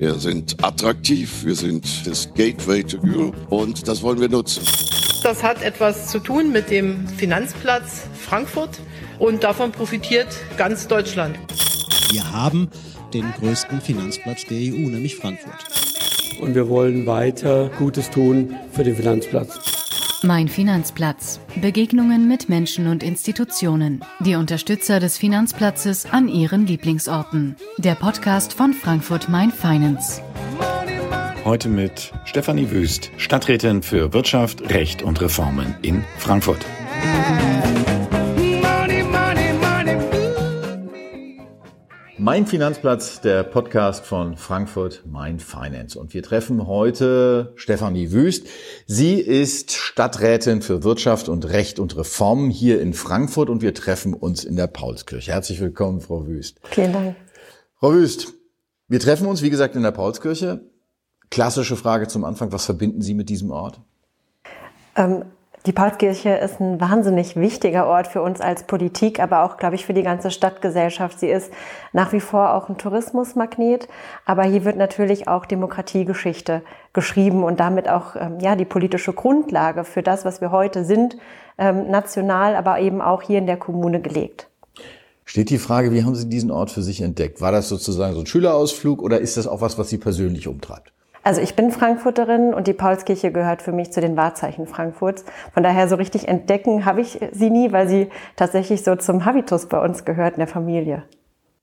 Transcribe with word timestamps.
Wir 0.00 0.14
sind 0.14 0.64
attraktiv, 0.64 1.44
wir 1.44 1.54
sind 1.54 2.06
das 2.06 2.32
Gateway 2.32 2.82
to 2.82 2.96
Europe 3.04 3.36
und 3.50 3.86
das 3.86 4.00
wollen 4.02 4.18
wir 4.18 4.30
nutzen. 4.30 4.62
Das 5.22 5.42
hat 5.42 5.62
etwas 5.62 6.06
zu 6.06 6.20
tun 6.20 6.50
mit 6.52 6.70
dem 6.70 7.06
Finanzplatz 7.06 8.04
Frankfurt 8.14 8.80
und 9.18 9.44
davon 9.44 9.72
profitiert 9.72 10.28
ganz 10.56 10.88
Deutschland. 10.88 11.38
Wir 12.10 12.32
haben 12.32 12.70
den 13.12 13.30
größten 13.30 13.82
Finanzplatz 13.82 14.46
der 14.46 14.56
EU, 14.56 14.88
nämlich 14.88 15.16
Frankfurt. 15.16 15.66
Und 16.40 16.54
wir 16.54 16.70
wollen 16.70 17.04
weiter 17.04 17.70
Gutes 17.76 18.08
tun 18.08 18.56
für 18.72 18.84
den 18.84 18.96
Finanzplatz. 18.96 19.79
Mein 20.22 20.48
Finanzplatz. 20.48 21.40
Begegnungen 21.62 22.28
mit 22.28 22.50
Menschen 22.50 22.88
und 22.88 23.02
Institutionen. 23.02 24.04
Die 24.20 24.34
Unterstützer 24.34 25.00
des 25.00 25.16
Finanzplatzes 25.16 26.04
an 26.04 26.28
ihren 26.28 26.66
Lieblingsorten. 26.66 27.56
Der 27.78 27.94
Podcast 27.94 28.52
von 28.52 28.74
Frankfurt 28.74 29.30
Main 29.30 29.50
Finance. 29.50 30.20
Heute 31.46 31.70
mit 31.70 32.12
Stefanie 32.26 32.70
Wüst, 32.70 33.10
Stadträtin 33.16 33.82
für 33.82 34.12
Wirtschaft, 34.12 34.68
Recht 34.68 35.02
und 35.02 35.22
Reformen 35.22 35.74
in 35.80 36.04
Frankfurt. 36.18 36.66
Mein 42.22 42.44
Finanzplatz, 42.44 43.22
der 43.22 43.42
Podcast 43.44 44.04
von 44.04 44.36
Frankfurt 44.36 45.04
Mein 45.06 45.40
Finance. 45.40 45.98
Und 45.98 46.12
wir 46.12 46.22
treffen 46.22 46.66
heute 46.66 47.54
Stefanie 47.56 48.12
Wüst. 48.12 48.46
Sie 48.84 49.14
ist 49.14 49.72
Stadträtin 49.72 50.60
für 50.60 50.84
Wirtschaft 50.84 51.30
und 51.30 51.48
Recht 51.48 51.78
und 51.78 51.96
Reformen 51.96 52.50
hier 52.50 52.82
in 52.82 52.92
Frankfurt 52.92 53.48
und 53.48 53.62
wir 53.62 53.72
treffen 53.72 54.12
uns 54.12 54.44
in 54.44 54.56
der 54.56 54.66
Paulskirche. 54.66 55.32
Herzlich 55.32 55.60
willkommen, 55.60 56.02
Frau 56.02 56.26
Wüst. 56.26 56.60
Vielen 56.64 56.92
Dank. 56.92 57.16
Frau 57.76 57.94
Wüst, 57.94 58.34
wir 58.86 59.00
treffen 59.00 59.26
uns, 59.26 59.40
wie 59.40 59.48
gesagt, 59.48 59.74
in 59.74 59.82
der 59.82 59.92
Paulskirche. 59.92 60.60
Klassische 61.30 61.76
Frage 61.76 62.06
zum 62.06 62.24
Anfang. 62.24 62.52
Was 62.52 62.66
verbinden 62.66 63.00
Sie 63.00 63.14
mit 63.14 63.30
diesem 63.30 63.50
Ort? 63.50 63.80
Ähm, 64.94 65.24
die 65.66 65.72
Paulskirche 65.72 66.30
ist 66.30 66.58
ein 66.58 66.80
wahnsinnig 66.80 67.36
wichtiger 67.36 67.86
Ort 67.86 68.06
für 68.06 68.22
uns 68.22 68.40
als 68.40 68.62
Politik, 68.62 69.20
aber 69.20 69.44
auch, 69.44 69.58
glaube 69.58 69.74
ich, 69.74 69.84
für 69.84 69.92
die 69.92 70.02
ganze 70.02 70.30
Stadtgesellschaft. 70.30 71.20
Sie 71.20 71.28
ist 71.28 71.52
nach 71.92 72.14
wie 72.14 72.20
vor 72.20 72.54
auch 72.54 72.70
ein 72.70 72.78
Tourismusmagnet, 72.78 73.86
aber 74.24 74.44
hier 74.44 74.64
wird 74.64 74.78
natürlich 74.78 75.28
auch 75.28 75.44
Demokratiegeschichte 75.44 76.62
geschrieben 76.94 77.44
und 77.44 77.60
damit 77.60 77.90
auch 77.90 78.16
ähm, 78.16 78.38
ja 78.40 78.56
die 78.56 78.64
politische 78.64 79.12
Grundlage 79.12 79.84
für 79.84 80.02
das, 80.02 80.24
was 80.24 80.40
wir 80.40 80.50
heute 80.50 80.86
sind, 80.86 81.18
ähm, 81.58 81.90
national, 81.90 82.56
aber 82.56 82.80
eben 82.80 83.02
auch 83.02 83.20
hier 83.20 83.36
in 83.36 83.46
der 83.46 83.58
Kommune 83.58 84.00
gelegt. 84.00 84.48
Steht 85.26 85.50
die 85.50 85.58
Frage, 85.58 85.92
wie 85.92 86.04
haben 86.04 86.14
Sie 86.14 86.28
diesen 86.28 86.50
Ort 86.50 86.70
für 86.70 86.82
sich 86.82 87.02
entdeckt? 87.02 87.42
War 87.42 87.52
das 87.52 87.68
sozusagen 87.68 88.14
so 88.14 88.20
ein 88.20 88.26
Schülerausflug 88.26 89.02
oder 89.02 89.20
ist 89.20 89.36
das 89.36 89.46
auch 89.46 89.60
was, 89.60 89.76
was 89.76 89.90
Sie 89.90 89.98
persönlich 89.98 90.48
umtreibt? 90.48 90.90
Also 91.22 91.40
ich 91.40 91.54
bin 91.54 91.70
Frankfurterin 91.70 92.54
und 92.54 92.66
die 92.66 92.72
Paulskirche 92.72 93.30
gehört 93.30 93.60
für 93.60 93.72
mich 93.72 93.92
zu 93.92 94.00
den 94.00 94.16
Wahrzeichen 94.16 94.66
Frankfurts. 94.66 95.24
Von 95.52 95.62
daher 95.62 95.88
so 95.88 95.96
richtig 95.96 96.28
entdecken 96.28 96.86
habe 96.86 97.02
ich 97.02 97.20
sie 97.32 97.50
nie, 97.50 97.72
weil 97.72 97.88
sie 97.88 98.08
tatsächlich 98.36 98.82
so 98.84 98.96
zum 98.96 99.24
Habitus 99.24 99.66
bei 99.66 99.78
uns 99.78 100.04
gehört 100.04 100.34
in 100.34 100.38
der 100.40 100.48
Familie. 100.48 101.04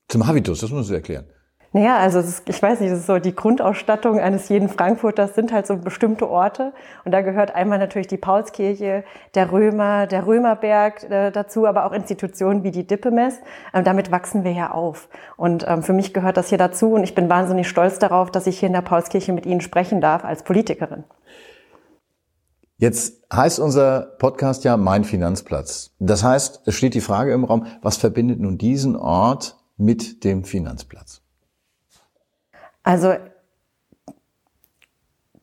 Zum 0.06 0.26
Habitus, 0.26 0.60
das 0.60 0.70
muss 0.70 0.88
ich 0.88 0.94
erklären. 0.94 1.26
Naja, 1.72 1.98
also 1.98 2.18
ist, 2.20 2.48
ich 2.48 2.62
weiß 2.62 2.80
nicht, 2.80 2.90
das 2.90 3.00
ist 3.00 3.06
so 3.06 3.18
die 3.18 3.34
Grundausstattung 3.34 4.18
eines 4.18 4.48
jeden 4.48 4.70
Frankfurters 4.70 5.34
sind 5.34 5.52
halt 5.52 5.66
so 5.66 5.76
bestimmte 5.76 6.28
Orte. 6.28 6.72
Und 7.04 7.12
da 7.12 7.20
gehört 7.20 7.54
einmal 7.54 7.78
natürlich 7.78 8.06
die 8.06 8.16
Paulskirche, 8.16 9.04
der 9.34 9.52
Römer, 9.52 10.06
der 10.06 10.26
Römerberg 10.26 11.10
äh, 11.10 11.30
dazu, 11.30 11.66
aber 11.66 11.84
auch 11.84 11.92
Institutionen 11.92 12.64
wie 12.64 12.70
die 12.70 12.86
Dippemess. 12.86 13.34
Ähm, 13.74 13.84
damit 13.84 14.10
wachsen 14.10 14.44
wir 14.44 14.52
ja 14.52 14.70
auf. 14.70 15.10
Und 15.36 15.66
ähm, 15.68 15.82
für 15.82 15.92
mich 15.92 16.14
gehört 16.14 16.38
das 16.38 16.48
hier 16.48 16.58
dazu. 16.58 16.92
Und 16.92 17.04
ich 17.04 17.14
bin 17.14 17.28
wahnsinnig 17.28 17.68
stolz 17.68 17.98
darauf, 17.98 18.30
dass 18.30 18.46
ich 18.46 18.58
hier 18.58 18.68
in 18.68 18.72
der 18.72 18.80
Paulskirche 18.80 19.34
mit 19.34 19.44
Ihnen 19.44 19.60
sprechen 19.60 20.00
darf 20.00 20.24
als 20.24 20.44
Politikerin. 20.44 21.04
Jetzt 22.78 23.24
heißt 23.30 23.58
unser 23.58 24.14
Podcast 24.18 24.64
ja 24.64 24.78
Mein 24.78 25.04
Finanzplatz. 25.04 25.90
Das 25.98 26.24
heißt, 26.24 26.62
es 26.64 26.74
steht 26.74 26.94
die 26.94 27.02
Frage 27.02 27.32
im 27.32 27.44
Raum, 27.44 27.66
was 27.82 27.98
verbindet 27.98 28.40
nun 28.40 28.56
diesen 28.56 28.96
Ort 28.96 29.58
mit 29.76 30.24
dem 30.24 30.44
Finanzplatz? 30.44 31.20
Also 32.82 33.14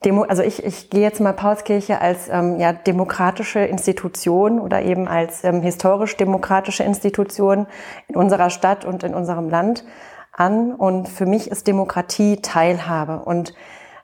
Demo, 0.06 0.23
also 0.23 0.44
ich, 0.44 0.63
ich 0.63 0.90
gehe 0.91 1.01
jetzt 1.01 1.19
mal 1.19 1.34
Paulskirche 1.34 2.00
als 2.00 2.29
ähm, 2.29 2.59
ja, 2.59 2.73
demokratische 2.73 3.59
Institution 3.59 4.59
oder 4.59 4.84
eben 4.84 5.07
als 5.07 5.44
ähm, 5.44 5.62
historisch-demokratische 5.62 6.84
Institution 6.84 7.66
in 8.07 8.16
unserer 8.16 8.51
Stadt 8.51 8.85
und 8.85 9.03
in 9.03 9.16
unserem 9.16 9.50
Land 9.50 9.84
an. 10.31 10.73
Und 10.73 11.09
für 11.09 11.25
mich 11.25 11.50
ist 11.50 11.66
Demokratie 11.66 12.38
Teilhabe. 12.38 13.19
Und 13.25 13.56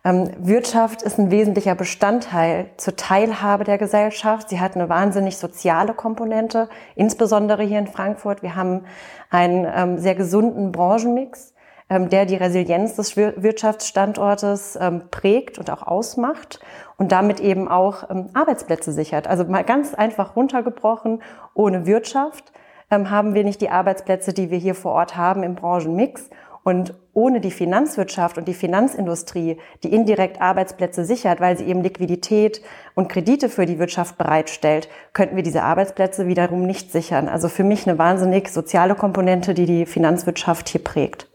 ähm, 0.04 0.32
Wirtschaft 0.40 1.04
ist 1.04 1.20
ein 1.20 1.30
wesentlicher 1.30 1.76
Bestandteil 1.76 2.72
zur 2.78 2.96
Teilhabe 2.96 3.64
der 3.64 3.78
Gesellschaft. 3.78 4.50
Sie 4.50 4.60
hat 4.60 4.76
eine 4.76 4.90
wahnsinnig 4.90 5.38
soziale 5.38 5.94
Komponente, 5.94 6.68
insbesondere 6.96 7.62
hier 7.62 7.78
in 7.78 7.88
Frankfurt. 7.88 8.42
Wir 8.42 8.56
haben 8.56 8.86
einen 9.30 9.68
ähm, 9.72 10.00
sehr 10.00 10.16
gesunden 10.16 10.72
Branchenmix. 10.72 11.54
Ähm, 11.92 12.10
der 12.10 12.26
die 12.26 12.38
Resilienz 12.38 12.96
des 12.96 13.18
Wirtschaftsstandortes 13.18 14.78
ähm, 14.80 15.02
prägt 15.12 15.60
und 15.60 15.70
auch 15.70 15.86
ausmacht 15.86 16.62
und 16.96 17.12
damit 17.12 17.42
eben 17.42 17.68
auch 17.68 18.10
ähm, 18.10 18.30
Arbeitsplätze 18.34 18.94
sichert. 18.94 19.28
Also 19.28 19.44
mal 19.44 19.66
ganz 19.66 19.94
einfach 19.94 20.38
runtergebrochen, 20.38 21.22
ohne 21.54 21.86
Wirtschaft 21.86 22.54
haben 22.90 23.34
wir 23.34 23.46
nicht 23.46 23.62
die 23.62 23.70
Arbeitsplätze, 23.70 24.34
die 24.34 24.52
wir 24.52 24.58
hier 24.58 24.76
vor 24.76 24.94
Ort 24.94 25.16
haben 25.18 25.44
im 25.44 25.56
Branchenmix. 25.56 26.30
Und 26.64 26.94
ohne 27.14 27.42
die 27.42 27.52
Finanzwirtschaft 27.52 28.38
und 28.38 28.48
die 28.48 28.54
Finanzindustrie, 28.54 29.58
die 29.84 29.94
indirekt 29.94 30.42
Arbeitsplätze 30.42 31.06
sichert, 31.06 31.40
weil 31.42 31.58
sie 31.58 31.66
eben 31.66 31.82
Liquidität 31.82 32.62
und 32.94 33.10
Kredite 33.10 33.50
für 33.50 33.66
die 33.66 33.80
Wirtschaft 33.80 34.18
bereitstellt, 34.18 34.90
könnten 35.14 35.38
wir 35.38 35.44
diese 35.44 35.64
Arbeitsplätze 35.64 36.28
wiederum 36.28 36.68
nicht 36.68 36.92
sichern. 36.92 37.28
Also 37.30 37.48
für 37.48 37.64
mich 37.64 37.88
eine 37.88 37.98
wahnsinnig 37.98 38.50
soziale 38.50 38.96
Komponente, 38.96 39.54
die 39.54 39.66
die 39.66 39.86
Finanzwirtschaft 39.86 40.70
hier 40.70 40.84
prägt. 40.84 41.31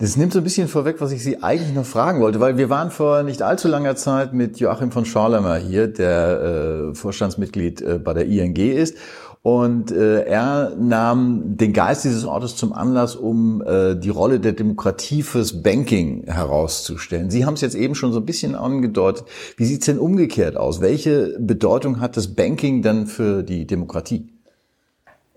Das 0.00 0.16
nimmt 0.16 0.32
so 0.32 0.38
ein 0.38 0.44
bisschen 0.44 0.66
vorweg, 0.66 0.96
was 1.00 1.12
ich 1.12 1.22
Sie 1.22 1.42
eigentlich 1.42 1.74
noch 1.74 1.84
fragen 1.84 2.22
wollte, 2.22 2.40
weil 2.40 2.56
wir 2.56 2.70
waren 2.70 2.90
vor 2.90 3.22
nicht 3.22 3.42
allzu 3.42 3.68
langer 3.68 3.96
Zeit 3.96 4.32
mit 4.32 4.58
Joachim 4.58 4.92
von 4.92 5.04
Schorlemer 5.04 5.56
hier, 5.56 5.88
der 5.88 6.92
äh, 6.92 6.94
Vorstandsmitglied 6.94 7.82
äh, 7.82 7.98
bei 7.98 8.14
der 8.14 8.24
ING 8.24 8.56
ist. 8.56 8.96
Und 9.42 9.92
äh, 9.92 10.22
er 10.22 10.74
nahm 10.78 11.58
den 11.58 11.74
Geist 11.74 12.04
dieses 12.04 12.24
Ortes 12.24 12.56
zum 12.56 12.72
Anlass, 12.72 13.14
um 13.14 13.60
äh, 13.60 13.94
die 13.94 14.08
Rolle 14.08 14.40
der 14.40 14.52
Demokratie 14.52 15.22
fürs 15.22 15.62
Banking 15.62 16.24
herauszustellen. 16.26 17.30
Sie 17.30 17.44
haben 17.44 17.54
es 17.54 17.60
jetzt 17.60 17.74
eben 17.74 17.94
schon 17.94 18.14
so 18.14 18.20
ein 18.20 18.26
bisschen 18.26 18.54
angedeutet. 18.54 19.26
Wie 19.58 19.66
sieht's 19.66 19.84
denn 19.84 19.98
umgekehrt 19.98 20.56
aus? 20.56 20.80
Welche 20.80 21.36
Bedeutung 21.38 22.00
hat 22.00 22.16
das 22.16 22.28
Banking 22.28 22.80
dann 22.80 23.06
für 23.06 23.42
die 23.42 23.66
Demokratie? 23.66 24.30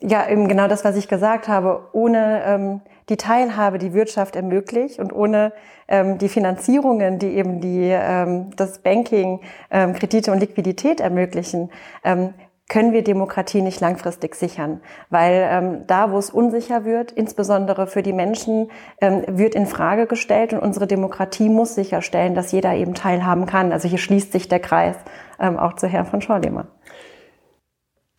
Ja, 0.05 0.29
eben 0.29 0.49
genau 0.49 0.67
das, 0.67 0.83
was 0.83 0.97
ich 0.97 1.07
gesagt 1.07 1.47
habe. 1.47 1.87
Ohne 1.93 2.43
ähm, 2.45 2.81
die 3.07 3.15
Teilhabe 3.15 3.77
die 3.77 3.93
Wirtschaft 3.93 4.35
ermöglicht 4.35 4.99
und 4.99 5.13
ohne 5.13 5.53
ähm, 5.87 6.17
die 6.17 6.27
Finanzierungen, 6.27 7.19
die 7.19 7.37
eben 7.37 7.61
die, 7.61 7.89
ähm, 7.89 8.51
das 8.57 8.79
Banking, 8.79 9.39
ähm, 9.71 9.93
Kredite 9.93 10.33
und 10.33 10.39
Liquidität 10.39 10.99
ermöglichen, 10.99 11.69
ähm, 12.03 12.33
können 12.67 12.91
wir 12.91 13.01
Demokratie 13.01 13.61
nicht 13.61 13.79
langfristig 13.79 14.35
sichern. 14.35 14.81
Weil 15.09 15.47
ähm, 15.49 15.87
da, 15.87 16.11
wo 16.11 16.17
es 16.17 16.29
unsicher 16.29 16.83
wird, 16.83 17.13
insbesondere 17.13 17.87
für 17.87 18.03
die 18.03 18.13
Menschen, 18.13 18.71
ähm, 18.99 19.23
wird 19.27 19.55
in 19.55 19.65
Frage 19.65 20.05
gestellt 20.05 20.51
und 20.51 20.59
unsere 20.59 20.85
Demokratie 20.85 21.47
muss 21.47 21.75
sicherstellen, 21.75 22.35
dass 22.35 22.51
jeder 22.51 22.73
eben 22.73 22.93
teilhaben 22.93 23.45
kann. 23.45 23.71
Also 23.71 23.87
hier 23.87 23.99
schließt 23.99 24.33
sich 24.33 24.49
der 24.49 24.59
Kreis 24.59 24.97
ähm, 25.39 25.57
auch 25.57 25.75
zu 25.75 25.87
Herrn 25.87 26.07
von 26.07 26.21
Schorlemer. 26.21 26.67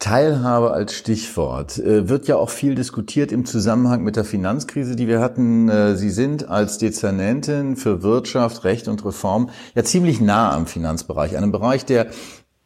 Teilhabe 0.05 0.71
als 0.71 0.93
Stichwort 0.93 1.79
äh, 1.79 2.11
wird 2.11 2.29
ja 2.29 2.37
auch 2.37 2.51
viel 2.51 2.75
diskutiert 2.75 3.33
im 3.33 3.47
Zusammenhang 3.47 4.05
mit 4.05 4.17
der 4.17 4.27
Finanzkrise, 4.27 4.97
die 4.97 5.09
wir 5.09 5.21
hatten. 5.21 5.71
Äh, 5.71 5.97
Sie 5.97 6.11
sind 6.11 6.47
als 6.47 6.77
Dezernentin 6.77 7.75
für 7.77 8.03
Wirtschaft, 8.03 8.65
Recht 8.65 8.87
und 8.87 9.03
Reform 9.03 9.49
ja 9.75 9.83
ziemlich 9.83 10.21
nah 10.21 10.53
am 10.53 10.67
Finanzbereich, 10.67 11.39
einem 11.39 11.53
Bereich, 11.53 11.87
der 11.87 12.09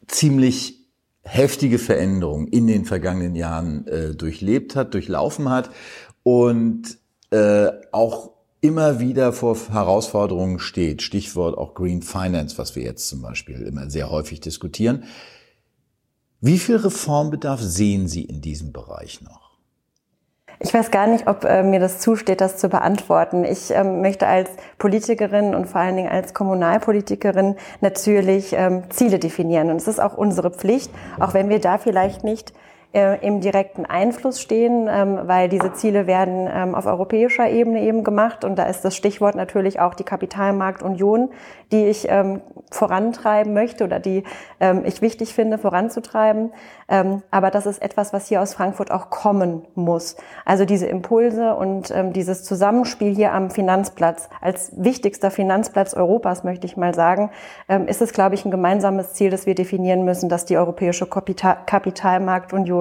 ziemlich 0.08 0.88
heftige 1.22 1.78
Veränderungen 1.78 2.48
in 2.48 2.66
den 2.66 2.84
vergangenen 2.84 3.36
Jahren 3.36 3.86
äh, 3.86 4.16
durchlebt 4.16 4.74
hat, 4.74 4.94
durchlaufen 4.94 5.48
hat 5.48 5.70
und 6.24 6.98
auch 7.92 8.30
immer 8.62 9.00
wieder 9.00 9.34
vor 9.34 9.54
Herausforderungen 9.70 10.58
steht. 10.60 11.02
Stichwort 11.02 11.58
auch 11.58 11.74
Green 11.74 12.00
Finance, 12.00 12.56
was 12.56 12.74
wir 12.74 12.82
jetzt 12.82 13.06
zum 13.06 13.20
Beispiel 13.20 13.60
immer 13.60 13.90
sehr 13.90 14.10
häufig 14.10 14.40
diskutieren. 14.40 15.04
Wie 16.40 16.58
viel 16.60 16.76
Reformbedarf 16.76 17.60
sehen 17.60 18.06
Sie 18.06 18.22
in 18.22 18.40
diesem 18.40 18.72
Bereich 18.72 19.22
noch? 19.22 19.48
Ich 20.60 20.72
weiß 20.72 20.92
gar 20.92 21.08
nicht, 21.08 21.26
ob 21.26 21.44
äh, 21.44 21.64
mir 21.64 21.80
das 21.80 21.98
zusteht, 21.98 22.40
das 22.40 22.56
zu 22.56 22.68
beantworten. 22.68 23.44
Ich 23.44 23.70
ähm, 23.70 24.02
möchte 24.02 24.26
als 24.26 24.50
Politikerin 24.78 25.54
und 25.54 25.66
vor 25.66 25.80
allen 25.80 25.96
Dingen 25.96 26.08
als 26.08 26.34
Kommunalpolitikerin 26.34 27.56
natürlich 27.80 28.52
ähm, 28.52 28.84
Ziele 28.90 29.18
definieren. 29.18 29.70
Und 29.70 29.76
es 29.76 29.88
ist 29.88 30.00
auch 30.00 30.16
unsere 30.16 30.50
Pflicht, 30.50 30.92
auch 31.18 31.34
wenn 31.34 31.48
wir 31.48 31.60
da 31.60 31.78
vielleicht 31.78 32.22
nicht 32.22 32.52
äh, 32.94 33.18
im 33.20 33.42
direkten 33.42 33.84
Einfluss 33.84 34.40
stehen, 34.40 34.88
ähm, 34.90 35.20
weil 35.24 35.50
diese 35.50 35.74
Ziele 35.74 36.06
werden 36.06 36.48
ähm, 36.50 36.74
auf 36.74 36.86
europäischer 36.86 37.46
Ebene 37.46 37.82
eben 37.82 38.02
gemacht. 38.02 38.46
Und 38.46 38.56
da 38.56 38.62
ist 38.62 38.82
das 38.82 38.96
Stichwort 38.96 39.34
natürlich 39.34 39.78
auch 39.78 39.92
die 39.92 40.04
Kapitalmarktunion, 40.04 41.28
die 41.70 41.84
ich 41.84 42.06
ähm, 42.08 42.40
vorantreiben 42.70 43.52
möchte 43.52 43.84
oder 43.84 43.98
die 43.98 44.24
ich 44.84 45.00
wichtig 45.00 45.34
finde, 45.34 45.56
voranzutreiben. 45.56 46.52
Aber 47.30 47.50
das 47.50 47.64
ist 47.64 47.80
etwas, 47.80 48.12
was 48.12 48.26
hier 48.26 48.42
aus 48.42 48.54
Frankfurt 48.54 48.90
auch 48.90 49.08
kommen 49.08 49.62
muss. 49.74 50.16
Also 50.44 50.64
diese 50.64 50.86
Impulse 50.86 51.54
und 51.54 51.94
dieses 52.14 52.44
Zusammenspiel 52.44 53.14
hier 53.14 53.32
am 53.32 53.50
Finanzplatz, 53.50 54.28
als 54.40 54.72
wichtigster 54.76 55.30
Finanzplatz 55.30 55.94
Europas, 55.94 56.44
möchte 56.44 56.66
ich 56.66 56.76
mal 56.76 56.94
sagen, 56.94 57.30
ist 57.86 58.02
es, 58.02 58.12
glaube 58.12 58.34
ich, 58.34 58.44
ein 58.44 58.50
gemeinsames 58.50 59.14
Ziel, 59.14 59.30
das 59.30 59.46
wir 59.46 59.54
definieren 59.54 60.04
müssen, 60.04 60.28
dass 60.28 60.44
die 60.44 60.58
Europäische 60.58 61.06
Kapital 61.06 61.58
Kapitalmarktunion 61.64 62.77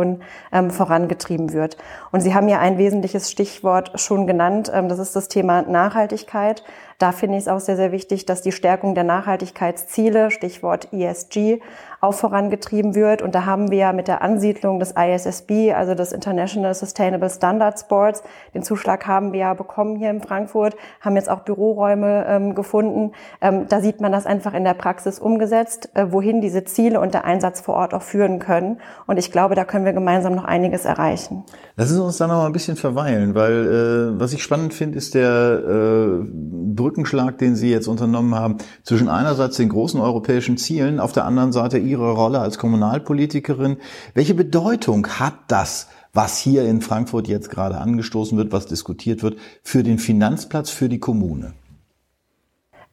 ähm, 0.52 0.72
vorangetrieben 0.72 1.54
wird. 1.54 1.78
Und 2.12 2.22
Sie 2.22 2.34
haben 2.34 2.48
ja 2.48 2.60
ein 2.60 2.78
wesentliches 2.78 3.32
Stichwort 3.32 4.00
schon 4.00 4.28
genannt, 4.28 4.72
ähm, 4.74 4.90
das 4.90 5.00
ist 5.00 5.16
das 5.16 5.28
Thema 5.28 5.62
Nachhaltigkeit. 5.62 6.64
Da 6.98 7.12
finde 7.12 7.38
ich 7.38 7.44
es 7.44 7.48
auch 7.48 7.60
sehr, 7.60 7.76
sehr 7.76 7.92
wichtig, 7.92 8.26
dass 8.26 8.42
die 8.42 8.52
Stärkung 8.52 8.96
der 8.96 9.04
Nachhaltigkeitsziele, 9.04 10.32
Stichwort 10.32 10.92
ESG, 10.92 11.62
auch 12.00 12.14
vorangetrieben 12.14 12.96
wird. 12.96 13.22
Und 13.22 13.34
da 13.34 13.46
haben 13.46 13.72
wir 13.72 13.94
mit 13.94 14.08
der 14.08 14.22
Ansiedlung 14.22 14.80
des 14.80 14.94
ISSB, 14.98 15.74
also 15.74 15.96
des 15.96 16.12
International 16.12 16.74
Sustainable 16.74 17.30
Standards 17.30 17.88
Boards, 17.88 18.24
den 18.54 18.64
Zuschlag 18.64 19.08
haben 19.08 19.34
wir 19.34 19.40
ja 19.40 19.54
bekommen 19.54 19.96
hier 19.96 20.10
in 20.10 20.22
Frankfurt, 20.22 20.76
haben 21.02 21.16
jetzt 21.16 21.30
auch 21.30 21.42
Büroräume 21.42 22.26
ähm, 22.28 22.56
gefunden. 22.56 23.14
Ähm, 23.42 23.68
da 23.68 23.82
sieht 23.82 24.02
man 24.02 24.12
das 24.12 24.26
einfach 24.26 24.54
in 24.54 24.64
der 24.64 24.74
Praxis 24.74 25.20
umgesetzt, 25.20 25.90
äh, 25.96 26.12
wohin 26.12 26.42
diese 26.42 26.64
Ziele 26.64 27.00
und 27.00 27.14
der 27.14 27.26
Einsatz 27.26 27.62
vor 27.62 27.76
Ort 27.76 27.94
auch 27.94 28.02
führen 28.02 28.40
können. 28.40 28.80
Und 29.08 29.18
ich 29.18 29.32
glaube, 29.32 29.56
da 29.56 29.66
können 29.66 29.86
wir 29.86 29.94
gemeinsam 29.94 30.36
noch 30.36 30.46
einiges 30.46 30.86
erreichen. 30.86 31.44
Lassen 31.76 31.96
Sie 31.96 32.04
uns 32.04 32.18
da 32.18 32.28
noch 32.28 32.38
mal 32.38 32.46
ein 32.46 32.54
bisschen 32.54 32.76
verweilen, 32.76 33.36
weil 33.36 34.16
äh, 34.16 34.20
was 34.20 34.34
ich 34.34 34.44
spannend 34.44 34.74
finde, 34.74 34.98
ist 34.98 35.16
der 35.16 35.60
äh, 35.60 36.26
Brückenschlag, 36.26 37.38
den 37.38 37.56
Sie 37.56 37.72
jetzt 37.72 37.88
unternommen 37.88 38.36
haben, 38.36 38.58
zwischen 38.84 39.10
einerseits 39.10 39.58
den 39.58 39.70
großen 39.70 40.00
europäischen 40.00 40.58
Zielen, 40.58 41.00
auf 41.00 41.12
der 41.12 41.26
anderen 41.26 41.52
Seite 41.52 41.78
Ihre 41.88 42.12
Rolle 42.12 42.39
als 42.39 42.57
Kommunalpolitikerin. 42.57 43.78
Welche 44.13 44.34
Bedeutung 44.34 45.07
hat 45.07 45.36
das, 45.48 45.88
was 46.13 46.38
hier 46.38 46.66
in 46.66 46.81
Frankfurt 46.81 47.28
jetzt 47.28 47.50
gerade 47.50 47.78
angestoßen 47.78 48.38
wird, 48.38 48.51
was 48.51 48.66
diskutiert 48.66 49.24
wird, 49.24 49.38
für 49.63 49.84
den 49.84 50.00
Finanzplatz, 50.00 50.69
für 50.69 50.89
die 50.89 51.00
Kommune? 51.00 51.54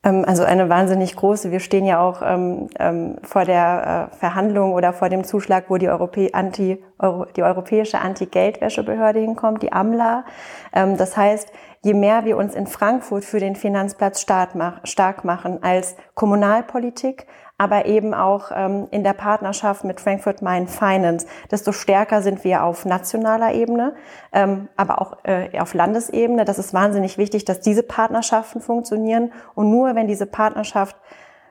Ähm, 0.05 0.25
also 0.27 0.45
eine 0.45 0.69
wahnsinnig 0.69 1.17
große. 1.17 1.51
Wir 1.51 1.61
stehen 1.61 1.87
ja 1.87 2.01
auch 2.01 2.23
ähm, 2.23 2.69
ähm, 2.79 3.17
vor 3.23 3.45
der 3.45 4.11
äh, 4.13 4.17
Verhandlung 4.17 4.73
oder 4.73 4.93
vor 4.93 5.09
dem 5.09 5.25
Zuschlag, 5.25 5.65
wo 5.69 5.79
die, 5.79 5.89
Europä 5.89 6.31
Anti, 6.33 6.83
Euro, 6.99 7.25
die 7.37 7.43
Europäische 7.43 8.01
Anti-Geldwäschebehörde 8.01 9.21
hinkommt, 9.21 9.63
die 9.63 9.73
AMLA. 9.73 10.25
Ähm, 10.73 10.97
das 10.97 11.17
heißt, 11.17 11.49
je 11.85 11.95
mehr 11.95 12.25
wir 12.25 12.37
uns 12.37 12.55
in 12.55 12.67
Frankfurt 12.67 13.25
für 13.25 13.39
den 13.39 13.57
Finanzplatz 13.57 14.21
stark 14.21 15.25
machen 15.25 15.63
als 15.63 15.97
Kommunalpolitik, 16.15 17.27
aber 17.59 17.85
eben 17.87 18.15
auch 18.15 18.51
ähm, 18.55 18.89
in 18.91 19.05
der 19.05 19.13
Partnerschaft 19.13 19.85
mit 19.85 20.01
Frankfurt 20.01 20.43
Main 20.43 20.67
Finance. 20.67 21.27
Desto 21.51 21.73
stärker 21.73 22.23
sind 22.23 22.43
wir 22.43 22.65
auf 22.65 22.85
nationaler 22.85 23.53
Ebene, 23.53 23.95
ähm, 24.33 24.69
aber 24.77 25.01
auch 25.01 25.19
äh, 25.25 25.59
auf 25.61 25.75
Landesebene. 25.75 26.45
Das 26.45 26.59
ist 26.59 26.75
wahnsinnig 26.75 27.19
wichtig, 27.19 27.45
dass 27.45 27.61
diese 27.61 27.83
Partnerschaften 27.83 28.61
funktionieren. 28.61 29.33
Und 29.55 29.71
nur 29.71 29.95
wenn 29.95 30.09
diese 30.09 30.27
Partnerschaft 30.27 30.97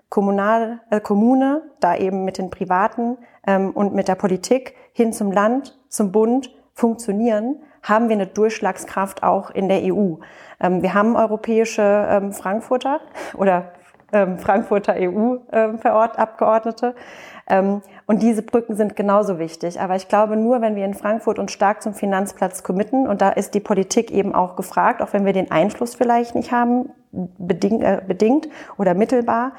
Kommunal, 0.10 0.82
äh, 0.90 1.00
Kommune, 1.00 1.62
da 1.80 1.96
eben 1.96 2.26
mit 2.26 2.38
den 2.38 2.50
Privaten 2.50 3.18
ähm, 3.48 3.72
und 3.72 3.94
mit 3.94 4.08
der 4.08 4.16
Politik 4.16 4.76
hin 4.94 5.14
zum 5.14 5.32
Land, 5.32 5.80
zum 5.90 6.12
Bund 6.12 6.54
funktionieren, 6.74 7.62
haben 7.84 8.08
wir 8.10 8.16
eine 8.16 8.28
Durchschlagskraft 8.28 9.22
auch 9.22 9.52
in 9.52 9.68
der 9.68 9.82
EU. 9.84 10.16
Ähm, 10.60 10.82
wir 10.82 10.94
haben 10.94 11.16
europäische 11.16 12.08
ähm, 12.10 12.32
Frankfurter 12.32 13.02
oder 13.36 13.74
ähm, 14.12 14.40
Frankfurter 14.40 14.96
EU-Abgeordnete. 14.98 16.96
Und 18.06 18.22
diese 18.22 18.42
Brücken 18.42 18.78
sind 18.78 18.96
genauso 18.96 19.38
wichtig. 19.38 19.82
Aber 19.82 19.98
ich 19.98 20.08
glaube, 20.08 20.38
nur 20.38 20.62
wenn 20.62 20.78
wir 20.78 20.86
in 20.86 20.94
Frankfurt 20.94 21.40
uns 21.40 21.52
stark 21.52 21.82
zum 21.82 21.94
Finanzplatz 21.94 22.64
committen, 22.64 23.06
und 23.06 23.22
da 23.22 23.32
ist 23.32 23.54
die 23.54 23.60
Politik 23.60 24.12
eben 24.12 24.34
auch 24.34 24.56
gefragt, 24.56 25.02
auch 25.02 25.12
wenn 25.12 25.26
wir 25.26 25.34
den 25.34 25.52
Einfluss 25.52 25.94
vielleicht 25.94 26.36
nicht 26.36 26.54
haben, 26.54 26.90
bedingt, 27.12 27.84
äh, 27.84 28.02
bedingt 28.08 28.48
oder 28.78 28.94
mittelbar, 28.94 29.52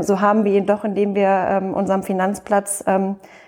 so 0.00 0.20
haben 0.20 0.42
wir 0.44 0.52
ihn 0.54 0.66
doch, 0.66 0.82
indem 0.82 1.14
wir 1.14 1.62
unserem 1.74 2.02
Finanzplatz 2.02 2.84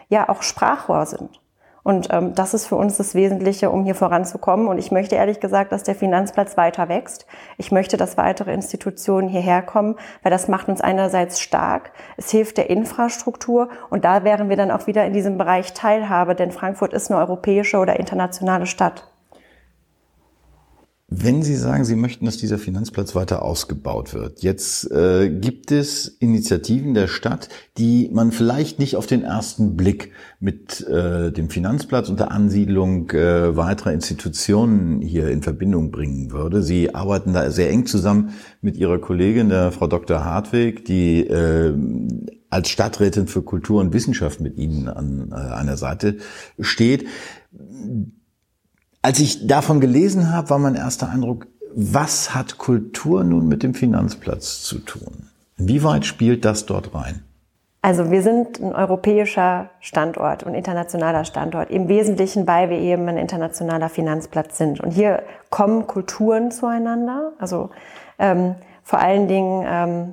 ja 0.09 0.29
auch 0.29 0.43
Sprachrohr 0.45 1.05
sind. 1.05 1.40
Und 1.83 2.09
ähm, 2.11 2.35
das 2.35 2.55
ist 2.55 2.67
für 2.67 2.77
uns 2.77 2.97
das 2.97 3.15
Wesentliche, 3.15 3.71
um 3.71 3.85
hier 3.85 3.95
voranzukommen. 3.95 4.69
Und 4.69 4.79
ich 4.79 4.91
möchte 4.91 5.17
ehrlich 5.17 5.41
gesagt, 5.41 5.73
dass 5.73 5.83
der 5.83 5.95
Finanzplatz 5.95 6.57
weiter 6.57 6.89
wächst. 6.89 7.27
Ich 7.59 7.73
möchte, 7.73 7.97
dass 7.97 8.17
weitere 8.17 8.53
Institutionen 8.53 9.29
hierher 9.29 9.63
kommen, 9.63 9.97
weil 10.23 10.31
das 10.31 10.49
macht 10.49 10.69
uns 10.69 10.81
einerseits 10.81 11.41
stark. 11.41 11.93
Es 12.17 12.31
hilft 12.31 12.59
der 12.59 12.71
Infrastruktur. 12.71 13.69
Und 13.89 14.05
da 14.05 14.25
wären 14.25 14.49
wir 14.49 14.57
dann 14.57 14.71
auch 14.71 14.87
wieder 14.87 15.05
in 15.05 15.13
diesem 15.13 15.39
Bereich 15.39 15.73
Teilhabe, 15.73 16.35
denn 16.35 16.51
Frankfurt 16.51 16.93
ist 16.93 17.11
eine 17.11 17.21
europäische 17.21 17.79
oder 17.79 17.99
internationale 17.99 18.67
Stadt. 18.67 19.10
Wenn 21.13 21.43
Sie 21.43 21.57
sagen, 21.57 21.85
Sie 21.85 21.97
möchten, 21.97 22.25
dass 22.25 22.37
dieser 22.37 22.57
Finanzplatz 22.57 23.17
weiter 23.17 23.43
ausgebaut 23.43 24.15
wird, 24.15 24.45
jetzt 24.45 24.89
äh, 24.93 25.29
gibt 25.29 25.73
es 25.73 26.07
Initiativen 26.07 26.95
der 26.95 27.09
Stadt, 27.09 27.49
die 27.79 28.09
man 28.13 28.31
vielleicht 28.31 28.79
nicht 28.79 28.95
auf 28.95 29.09
den 29.09 29.25
ersten 29.25 29.77
Blick 29.77 30.13
mit 30.39 30.87
äh, 30.87 31.33
dem 31.33 31.51
Finanzplatz 31.51 32.09
und 32.09 32.21
der 32.21 32.31
Ansiedlung 32.31 33.11
äh, 33.11 33.57
weiterer 33.57 33.93
Institutionen 33.93 35.01
hier 35.01 35.31
in 35.31 35.43
Verbindung 35.43 35.91
bringen 35.91 36.31
würde. 36.31 36.63
Sie 36.63 36.95
arbeiten 36.95 37.33
da 37.33 37.51
sehr 37.51 37.71
eng 37.71 37.87
zusammen 37.87 38.31
mit 38.63 38.77
Ihrer 38.77 39.01
Kollegin, 39.01 39.49
der 39.49 39.73
Frau 39.73 39.89
Dr. 39.89 40.25
Hartwig, 40.25 40.85
die 40.85 41.27
äh, 41.27 41.75
als 42.51 42.69
Stadträtin 42.69 43.27
für 43.27 43.43
Kultur 43.43 43.81
und 43.81 43.93
Wissenschaft 43.93 44.41
mit 44.41 44.57
Ihnen 44.57 44.87
an 44.87 45.33
äh, 45.33 45.35
einer 45.35 45.77
Seite 45.77 46.19
steht 46.61 47.07
als 49.03 49.19
ich 49.19 49.47
davon 49.47 49.81
gelesen 49.81 50.33
habe, 50.33 50.51
war 50.51 50.59
mein 50.59 50.75
erster 50.75 51.09
Eindruck, 51.09 51.47
was 51.75 52.35
hat 52.35 52.59
Kultur 52.59 53.25
nun 53.25 53.49
mit 53.49 53.63
dem 53.63 53.75
Finanzplatz 53.75 54.63
zu 54.63 54.79
tun? 54.79 55.29
Wie 55.57 55.83
weit 55.83 56.05
spielt 56.05 56.45
das 56.45 56.67
dort 56.67 56.95
rein? 56.95 57.23
Also 57.83 58.11
wir 58.11 58.23
sind 58.23 58.61
ein 58.61 58.75
europäischer 58.75 59.71
Standort 59.81 60.43
und 60.43 60.55
internationaler 60.55 61.25
Standort, 61.25 61.71
im 61.71 61.89
Wesentlichen, 61.89 62.47
weil 62.47 62.69
wir 62.69 62.79
eben 62.79 63.09
ein 63.09 63.17
internationaler 63.17 63.89
Finanzplatz 63.89 64.59
sind. 64.59 64.81
Und 64.81 64.91
hier 64.91 65.23
kommen 65.49 65.87
Kulturen 65.87 66.51
zueinander, 66.51 67.33
also 67.39 67.71
ähm, 68.19 68.57
vor 68.83 68.99
allen 68.99 69.29
Dingen 69.29 69.65
ähm, 69.67 70.13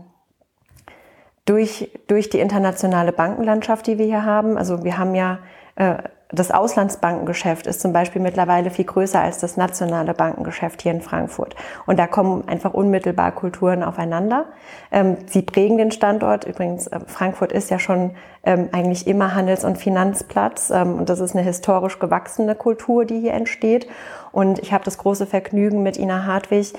durch, 1.44 1.89
durch 2.08 2.29
die 2.29 2.39
internationale 2.39 3.12
Bankenlandschaft, 3.12 3.88
die 3.88 3.98
wir 3.98 4.06
hier 4.06 4.24
haben. 4.24 4.58
Also 4.58 4.86
wir 4.86 4.98
haben 4.98 5.13
ja 5.13 5.39
äh, 5.75 5.98
das 6.29 6.51
Auslandsbankengeschäft 6.51 7.67
ist 7.67 7.79
zum 7.79 7.93
Beispiel 7.93 8.22
mittlerweile 8.22 8.69
viel 8.69 8.84
größer 8.84 9.22
als 9.22 9.38
das 9.38 9.55
nationale 9.55 10.13
Bankengeschäft 10.13 10.81
hier 10.81 10.91
in 10.91 11.01
Frankfurt. 11.01 11.55
Und 11.86 11.98
da 11.98 12.05
kommen 12.05 12.46
einfach 12.50 12.74
unmittelbar 12.74 13.31
Kulturen 13.31 13.81
aufeinander. 13.81 14.46
Ähm, 14.91 15.17
sie 15.27 15.41
prägen 15.41 15.77
den 15.77 15.91
Standort. 15.91 16.43
Übrigens, 16.43 16.88
äh, 16.88 17.00
Frankfurt 17.07 17.53
ist 17.53 17.69
ja 17.69 17.79
schon 17.79 18.12
ähm, 18.43 18.67
eigentlich 18.74 19.07
immer 19.07 19.36
Handels- 19.36 19.63
und 19.63 19.77
Finanzplatz. 19.77 20.69
Ähm, 20.69 20.96
und 20.96 21.07
das 21.07 21.22
ist 21.22 21.34
eine 21.34 21.46
historisch 21.46 21.98
gewachsene 21.98 22.55
Kultur, 22.55 23.05
die 23.05 23.22
hier 23.22 23.34
entsteht. 23.34 23.88
Und 24.34 24.60
ich 24.60 24.74
habe 24.74 24.84
das 24.84 24.98
große 24.98 25.27
Vergnügen 25.27 25.81
mit 25.81 25.98
Ina 25.98 26.25
Hartwig, 26.25 26.74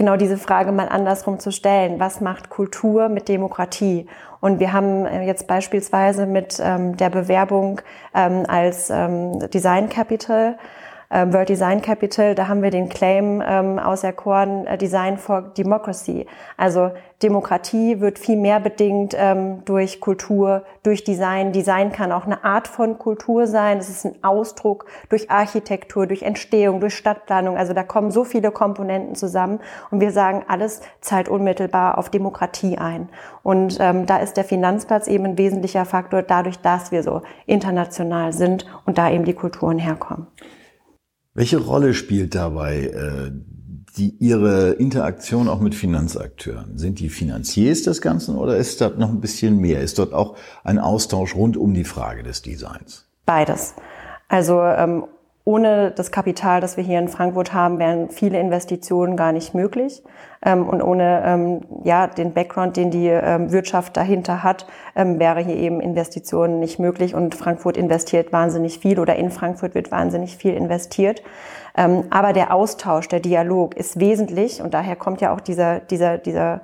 genau 0.00 0.16
diese 0.16 0.38
Frage 0.38 0.72
mal 0.72 0.88
andersrum 0.88 1.38
zu 1.38 1.52
stellen. 1.52 2.00
Was 2.00 2.22
macht 2.22 2.48
Kultur 2.48 3.10
mit 3.10 3.28
Demokratie? 3.28 4.06
Und 4.40 4.58
wir 4.58 4.72
haben 4.72 5.04
äh, 5.04 5.26
jetzt 5.26 5.46
beispielsweise 5.46 6.24
mit 6.24 6.58
ähm, 6.58 6.96
der 6.96 7.10
Bewerbung 7.10 7.82
ähm, 8.14 8.44
als 8.48 8.88
ähm, 8.88 9.38
Design 9.50 9.90
Capital 9.90 10.56
ähm, 11.10 11.32
World 11.32 11.48
Design 11.48 11.82
Capital, 11.82 12.34
da 12.34 12.46
haben 12.48 12.62
wir 12.62 12.70
den 12.70 12.88
Claim 12.88 13.42
ähm, 13.44 13.78
auserkoren, 13.78 14.66
äh, 14.66 14.78
Design 14.78 15.18
for 15.18 15.42
Democracy. 15.56 16.26
Also 16.56 16.92
Demokratie 17.22 18.00
wird 18.00 18.18
viel 18.18 18.36
mehr 18.36 18.60
bedingt 18.60 19.14
ähm, 19.18 19.62
durch 19.64 20.00
Kultur, 20.00 20.62
durch 20.82 21.04
Design. 21.04 21.52
Design 21.52 21.92
kann 21.92 22.12
auch 22.12 22.24
eine 22.24 22.44
Art 22.44 22.68
von 22.68 22.96
Kultur 22.98 23.46
sein. 23.46 23.78
Es 23.78 23.90
ist 23.90 24.06
ein 24.06 24.22
Ausdruck 24.22 24.86
durch 25.08 25.30
Architektur, 25.30 26.06
durch 26.06 26.22
Entstehung, 26.22 26.80
durch 26.80 26.96
Stadtplanung. 26.96 27.58
Also 27.58 27.74
da 27.74 27.82
kommen 27.82 28.10
so 28.10 28.24
viele 28.24 28.52
Komponenten 28.52 29.16
zusammen 29.16 29.58
und 29.90 30.00
wir 30.00 30.12
sagen, 30.12 30.44
alles 30.48 30.80
zahlt 31.00 31.28
unmittelbar 31.28 31.98
auf 31.98 32.08
Demokratie 32.08 32.78
ein. 32.78 33.08
Und 33.42 33.78
ähm, 33.80 34.06
da 34.06 34.18
ist 34.18 34.36
der 34.36 34.44
Finanzplatz 34.44 35.08
eben 35.08 35.24
ein 35.24 35.38
wesentlicher 35.38 35.84
Faktor, 35.84 36.22
dadurch, 36.22 36.60
dass 36.60 36.92
wir 36.92 37.02
so 37.02 37.22
international 37.46 38.32
sind 38.32 38.64
und 38.86 38.96
da 38.96 39.10
eben 39.10 39.24
die 39.24 39.34
Kulturen 39.34 39.78
herkommen. 39.78 40.26
Welche 41.34 41.58
Rolle 41.58 41.94
spielt 41.94 42.34
dabei 42.34 42.86
äh, 42.86 43.30
die, 43.96 44.16
Ihre 44.18 44.72
Interaktion 44.72 45.48
auch 45.48 45.60
mit 45.60 45.74
Finanzakteuren? 45.74 46.76
Sind 46.76 46.98
die 46.98 47.08
Finanziers 47.08 47.82
des 47.82 48.00
Ganzen 48.00 48.36
oder 48.36 48.56
ist 48.56 48.80
dort 48.80 48.98
noch 48.98 49.10
ein 49.10 49.20
bisschen 49.20 49.58
mehr? 49.58 49.80
Ist 49.80 49.98
dort 49.98 50.12
auch 50.12 50.36
ein 50.64 50.78
Austausch 50.78 51.34
rund 51.34 51.56
um 51.56 51.72
die 51.74 51.84
Frage 51.84 52.22
des 52.22 52.42
Designs? 52.42 53.06
Beides. 53.26 53.74
Also 54.28 54.60
ähm, 54.60 55.04
ohne 55.50 55.90
das 55.90 56.12
Kapital, 56.12 56.60
das 56.60 56.76
wir 56.76 56.84
hier 56.84 57.00
in 57.00 57.08
Frankfurt 57.08 57.52
haben, 57.52 57.80
wären 57.80 58.08
viele 58.08 58.38
Investitionen 58.38 59.16
gar 59.16 59.32
nicht 59.32 59.52
möglich. 59.52 60.04
Ähm, 60.46 60.68
und 60.68 60.80
ohne 60.80 61.22
ähm, 61.26 61.60
ja, 61.82 62.06
den 62.06 62.32
Background, 62.32 62.76
den 62.76 62.92
die 62.92 63.08
ähm, 63.08 63.50
Wirtschaft 63.50 63.96
dahinter 63.96 64.44
hat, 64.44 64.66
wäre 64.94 65.40
hier 65.40 65.56
eben 65.56 65.80
Investitionen 65.80 66.60
nicht 66.60 66.78
möglich. 66.78 67.14
Und 67.14 67.34
Frankfurt 67.34 67.76
investiert 67.76 68.32
wahnsinnig 68.32 68.78
viel 68.78 69.00
oder 69.00 69.16
in 69.16 69.30
Frankfurt 69.30 69.74
wird 69.74 69.90
wahnsinnig 69.90 70.36
viel 70.36 70.52
investiert. 70.52 71.22
Aber 71.74 72.32
der 72.32 72.52
Austausch, 72.52 73.06
der 73.08 73.20
Dialog 73.20 73.76
ist 73.76 74.00
wesentlich 74.00 74.60
und 74.60 74.74
daher 74.74 74.96
kommt 74.96 75.20
ja 75.20 75.32
auch 75.32 75.40
dieser, 75.40 75.78
dieser, 75.78 76.18
dieser 76.18 76.62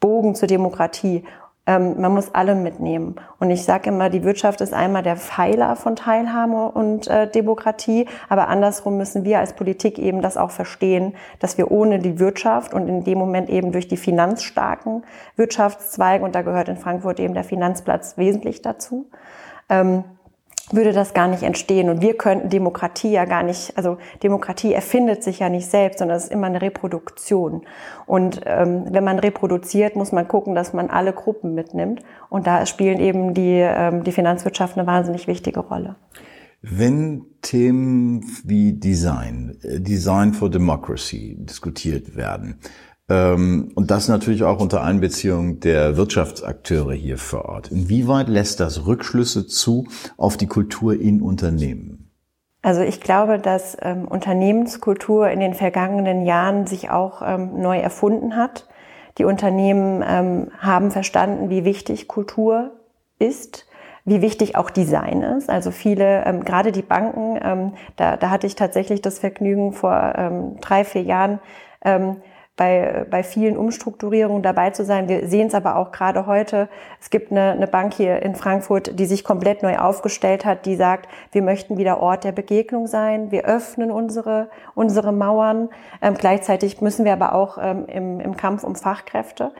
Bogen 0.00 0.34
zur 0.34 0.48
Demokratie. 0.48 1.24
Ähm, 1.64 2.00
man 2.00 2.12
muss 2.12 2.34
alle 2.34 2.56
mitnehmen. 2.56 3.14
Und 3.38 3.50
ich 3.50 3.64
sage 3.64 3.90
immer, 3.90 4.10
die 4.10 4.24
Wirtschaft 4.24 4.60
ist 4.60 4.74
einmal 4.74 5.04
der 5.04 5.16
Pfeiler 5.16 5.76
von 5.76 5.94
Teilhabe 5.94 6.72
und 6.72 7.06
äh, 7.06 7.30
Demokratie, 7.30 8.08
aber 8.28 8.48
andersrum 8.48 8.96
müssen 8.96 9.24
wir 9.24 9.38
als 9.38 9.52
Politik 9.52 9.98
eben 9.98 10.22
das 10.22 10.36
auch 10.36 10.50
verstehen, 10.50 11.14
dass 11.38 11.58
wir 11.58 11.70
ohne 11.70 12.00
die 12.00 12.18
Wirtschaft 12.18 12.74
und 12.74 12.88
in 12.88 13.04
dem 13.04 13.18
Moment 13.18 13.48
eben 13.48 13.70
durch 13.70 13.86
die 13.86 13.96
finanzstarken 13.96 15.04
Wirtschaftszweige, 15.36 16.24
und 16.24 16.34
da 16.34 16.42
gehört 16.42 16.68
in 16.68 16.76
Frankfurt 16.76 17.20
eben 17.20 17.34
der 17.34 17.44
Finanzplatz 17.44 18.18
wesentlich 18.18 18.62
dazu, 18.62 19.08
ähm, 19.68 20.02
würde 20.72 20.92
das 20.92 21.14
gar 21.14 21.28
nicht 21.28 21.42
entstehen. 21.42 21.88
Und 21.88 22.00
wir 22.00 22.16
könnten 22.16 22.48
Demokratie 22.48 23.12
ja 23.12 23.24
gar 23.24 23.42
nicht, 23.42 23.76
also 23.76 23.98
Demokratie 24.22 24.72
erfindet 24.72 25.22
sich 25.22 25.38
ja 25.38 25.48
nicht 25.48 25.66
selbst, 25.66 25.98
sondern 25.98 26.16
es 26.16 26.24
ist 26.24 26.32
immer 26.32 26.46
eine 26.46 26.62
Reproduktion. 26.62 27.62
Und 28.06 28.40
ähm, 28.46 28.86
wenn 28.90 29.04
man 29.04 29.18
reproduziert, 29.18 29.96
muss 29.96 30.12
man 30.12 30.28
gucken, 30.28 30.54
dass 30.54 30.72
man 30.72 30.90
alle 30.90 31.12
Gruppen 31.12 31.54
mitnimmt. 31.54 32.02
Und 32.28 32.46
da 32.46 32.66
spielen 32.66 33.00
eben 33.00 33.34
die, 33.34 33.60
ähm, 33.60 34.04
die 34.04 34.12
Finanzwirtschaft 34.12 34.76
eine 34.76 34.86
wahnsinnig 34.86 35.26
wichtige 35.26 35.60
Rolle. 35.60 35.96
Wenn 36.64 37.24
Themen 37.42 38.24
wie 38.44 38.72
Design, 38.72 39.58
äh, 39.62 39.80
Design 39.80 40.32
for 40.32 40.48
Democracy 40.48 41.36
diskutiert 41.40 42.14
werden, 42.14 42.60
und 43.74 43.90
das 43.90 44.08
natürlich 44.08 44.42
auch 44.44 44.60
unter 44.60 44.82
Einbeziehung 44.82 45.60
der 45.60 45.96
Wirtschaftsakteure 45.96 46.94
hier 46.94 47.18
vor 47.18 47.44
Ort. 47.46 47.70
Inwieweit 47.70 48.28
lässt 48.28 48.60
das 48.60 48.86
Rückschlüsse 48.86 49.46
zu 49.46 49.86
auf 50.16 50.36
die 50.36 50.46
Kultur 50.46 50.98
in 50.98 51.20
Unternehmen? 51.20 52.10
Also 52.62 52.82
ich 52.82 53.00
glaube, 53.00 53.40
dass 53.40 53.76
ähm, 53.82 54.06
Unternehmenskultur 54.06 55.28
in 55.28 55.40
den 55.40 55.54
vergangenen 55.54 56.24
Jahren 56.24 56.66
sich 56.66 56.90
auch 56.90 57.20
ähm, 57.24 57.60
neu 57.60 57.78
erfunden 57.78 58.36
hat. 58.36 58.68
Die 59.18 59.24
Unternehmen 59.24 60.04
ähm, 60.06 60.52
haben 60.58 60.92
verstanden, 60.92 61.50
wie 61.50 61.64
wichtig 61.64 62.06
Kultur 62.06 62.70
ist, 63.18 63.66
wie 64.04 64.22
wichtig 64.22 64.56
auch 64.56 64.70
Design 64.70 65.22
ist. 65.22 65.50
Also 65.50 65.72
viele, 65.72 66.24
ähm, 66.24 66.44
gerade 66.44 66.70
die 66.70 66.82
Banken, 66.82 67.38
ähm, 67.42 67.72
da, 67.96 68.16
da 68.16 68.30
hatte 68.30 68.46
ich 68.46 68.54
tatsächlich 68.54 69.02
das 69.02 69.18
Vergnügen 69.18 69.72
vor 69.72 70.14
ähm, 70.16 70.56
drei, 70.60 70.84
vier 70.84 71.02
Jahren, 71.02 71.40
ähm, 71.84 72.16
bei, 72.56 73.06
bei 73.10 73.22
vielen 73.22 73.56
Umstrukturierungen 73.56 74.42
dabei 74.42 74.70
zu 74.70 74.84
sein. 74.84 75.08
Wir 75.08 75.26
sehen 75.26 75.46
es 75.48 75.54
aber 75.54 75.76
auch 75.76 75.90
gerade 75.90 76.26
heute. 76.26 76.68
Es 77.00 77.10
gibt 77.10 77.30
eine, 77.30 77.52
eine 77.52 77.66
Bank 77.66 77.94
hier 77.94 78.22
in 78.22 78.34
Frankfurt, 78.34 78.98
die 78.98 79.06
sich 79.06 79.24
komplett 79.24 79.62
neu 79.62 79.78
aufgestellt 79.78 80.44
hat, 80.44 80.66
die 80.66 80.76
sagt, 80.76 81.08
wir 81.32 81.42
möchten 81.42 81.78
wieder 81.78 82.00
Ort 82.00 82.24
der 82.24 82.32
Begegnung 82.32 82.86
sein. 82.86 83.30
Wir 83.30 83.44
öffnen 83.46 83.90
unsere, 83.90 84.50
unsere 84.74 85.12
Mauern. 85.12 85.70
Ähm, 86.02 86.14
gleichzeitig 86.14 86.80
müssen 86.80 87.04
wir 87.04 87.14
aber 87.14 87.34
auch 87.34 87.58
ähm, 87.60 87.86
im, 87.86 88.20
im 88.20 88.36
Kampf 88.36 88.64
um 88.64 88.76
Fachkräfte 88.76 89.52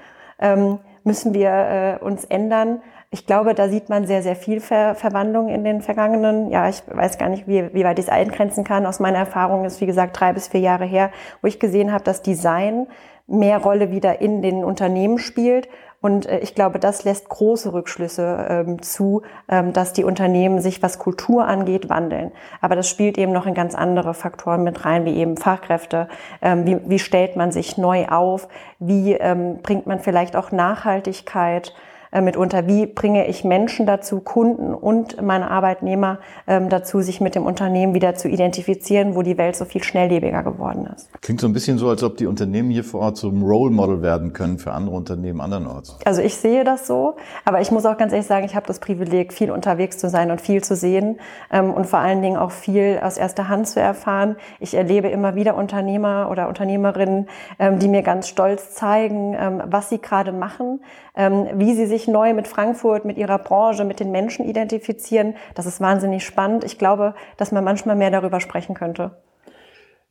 ähm, 0.43 0.81
müssen 1.05 1.33
wir 1.33 1.51
äh, 1.51 2.05
uns 2.05 2.25
ändern. 2.25 2.83
Ich 3.15 3.27
glaube, 3.27 3.55
da 3.55 3.69
sieht 3.69 3.91
man 3.91 4.07
sehr, 4.07 4.23
sehr 4.23 4.37
viel 4.37 4.59
Ver 4.61 4.95
Verwandlung 4.95 5.51
in 5.51 5.65
den 5.65 5.83
vergangenen, 5.83 6.51
ja, 6.51 6.71
ich 6.71 6.83
weiß 6.87 7.19
gar 7.19 7.29
nicht, 7.29 7.47
wie, 7.47 7.75
wie 7.75 7.85
weit 7.85 7.99
ich 7.99 8.07
es 8.07 8.11
eingrenzen 8.11 8.65
kann. 8.65 8.87
Aus 8.87 9.01
meiner 9.01 9.19
Erfahrung 9.19 9.67
ist, 9.67 9.83
wie 9.83 9.87
gesagt, 9.87 10.19
drei 10.19 10.33
bis 10.33 10.49
vier 10.49 10.61
Jahre 10.61 10.87
her, 10.87 11.11
wo 11.43 11.47
ich 11.47 11.61
gesehen 11.61 11.93
habe, 11.93 12.03
dass 12.05 12.23
Design 12.23 12.87
mehr 13.27 13.59
Rolle 13.59 13.91
wieder 13.91 14.23
in 14.23 14.41
den 14.41 14.65
Unternehmen 14.65 15.19
spielt. 15.19 15.69
Und 16.01 16.25
äh, 16.25 16.39
ich 16.39 16.55
glaube, 16.55 16.79
das 16.79 17.05
lässt 17.05 17.29
große 17.29 17.75
Rückschlüsse 17.75 18.47
ähm, 18.49 18.81
zu, 18.81 19.21
ähm, 19.47 19.75
dass 19.75 19.93
die 19.93 20.05
Unternehmen 20.05 20.63
sich, 20.63 20.83
was 20.83 20.99
Kultur 20.99 21.47
angeht, 21.47 21.91
wandeln. 21.91 22.33
Aber 22.63 22.77
das 22.77 22.89
spielt 22.89 23.19
eben 23.19 23.33
noch 23.33 23.45
in 23.47 23.53
ganz 23.53 23.75
andere 23.75 24.15
Faktoren 24.15 24.65
mit 24.65 24.87
rein, 24.87 25.05
wie 25.05 25.19
eben 25.19 25.37
Fachkräfte. 25.37 26.09
Ähm, 26.41 26.67
wie, 26.67 26.79
wie 26.87 26.99
stellt 26.99 27.37
man 27.37 27.53
sich 27.53 27.77
neu 27.77 28.07
auf? 28.09 28.49
Wie 28.79 29.13
ähm, 29.13 29.59
bringt 29.63 29.87
man 29.87 30.01
vielleicht 30.01 30.35
auch 30.35 30.51
Nachhaltigkeit? 30.51 31.75
Äh, 32.13 32.21
mitunter, 32.21 32.67
wie 32.67 32.85
bringe 32.85 33.27
ich 33.27 33.43
Menschen 33.43 33.87
dazu, 33.87 34.21
Kunden 34.21 34.75
und 34.75 35.23
meine 35.23 35.51
Arbeitnehmer 35.51 36.19
ähm, 36.47 36.69
dazu, 36.69 37.01
sich 37.01 37.23
mit 37.23 37.35
dem 37.35 37.47
Unternehmen 37.47 37.95
wieder 37.95 38.15
zu 38.15 38.29
identifizieren, 38.29 39.15
wo 39.15 39.23
die 39.23 39.39
Welt 39.39 39.57
so 39.57 39.65
viel 39.65 39.83
schnelllebiger 39.83 40.43
geworden 40.43 40.87
ist. 40.95 41.09
Klingt 41.23 41.41
so 41.41 41.47
ein 41.47 41.55
bisschen 41.55 41.79
so, 41.79 41.89
als 41.89 42.03
ob 42.03 42.19
die 42.19 42.27
Unternehmen 42.27 42.69
hier 42.69 42.85
vor 42.85 43.01
Ort 43.01 43.17
zum 43.17 43.43
Role 43.43 43.71
Model 43.71 44.03
werden 44.03 44.35
können 44.35 44.59
für 44.59 44.73
andere 44.73 44.95
Unternehmen 44.95 45.41
andernorts. 45.41 45.97
Also 46.05 46.21
ich 46.21 46.37
sehe 46.37 46.65
das 46.65 46.87
so, 46.87 47.17
aber 47.47 47.63
ich 47.63 47.71
muss 47.71 47.87
auch 47.87 47.97
ganz 47.97 48.13
ehrlich 48.13 48.27
sagen, 48.27 48.45
ich 48.45 48.55
habe 48.55 48.67
das 48.67 48.79
Privileg, 48.79 49.33
viel 49.33 49.51
unterwegs 49.51 49.97
zu 49.97 50.11
sein 50.11 50.31
und 50.31 50.43
viel 50.43 50.63
zu 50.63 50.77
sehen 50.77 51.19
ähm, 51.51 51.73
und 51.73 51.87
vor 51.87 52.01
allen 52.01 52.21
Dingen 52.21 52.37
auch 52.37 52.51
viel 52.51 53.01
aus 53.03 53.17
erster 53.17 53.49
Hand 53.49 53.69
zu 53.69 53.81
erfahren. 53.81 54.37
Ich 54.61 54.75
erlebe 54.75 55.09
immer 55.09 55.35
wieder 55.35 55.57
Unternehmer 55.57 56.29
oder 56.31 56.49
Unternehmerinnen, 56.49 57.31
ähm, 57.59 57.79
die 57.79 57.89
mir 57.89 58.03
ganz 58.03 58.29
stolz 58.29 58.75
zeigen, 58.75 59.63
was 59.67 59.89
sie 59.89 59.99
gerade 59.99 60.33
machen, 60.33 60.81
wie 61.15 61.75
sie 61.75 61.87
sich 61.87 62.09
neu 62.09 62.33
mit 62.33 62.49
Frankfurt, 62.49 63.05
mit 63.05 63.19
ihrer 63.19 63.39
Branche, 63.39 63.85
mit 63.85 64.01
den 64.01 64.11
Menschen 64.11 64.47
identifizieren. 64.47 65.35
Das 65.55 65.67
ist 65.67 65.81
wahnsinnig 65.81 66.25
spannend. 66.25 66.65
Ich 66.65 66.79
glaube, 66.79 67.15
dass 67.37 67.53
man 67.53 67.65
manchmal 67.65 67.97
mehr 67.97 68.11
darüber 68.11 68.41
sprechen 68.41 68.75
könnte. 68.75 69.23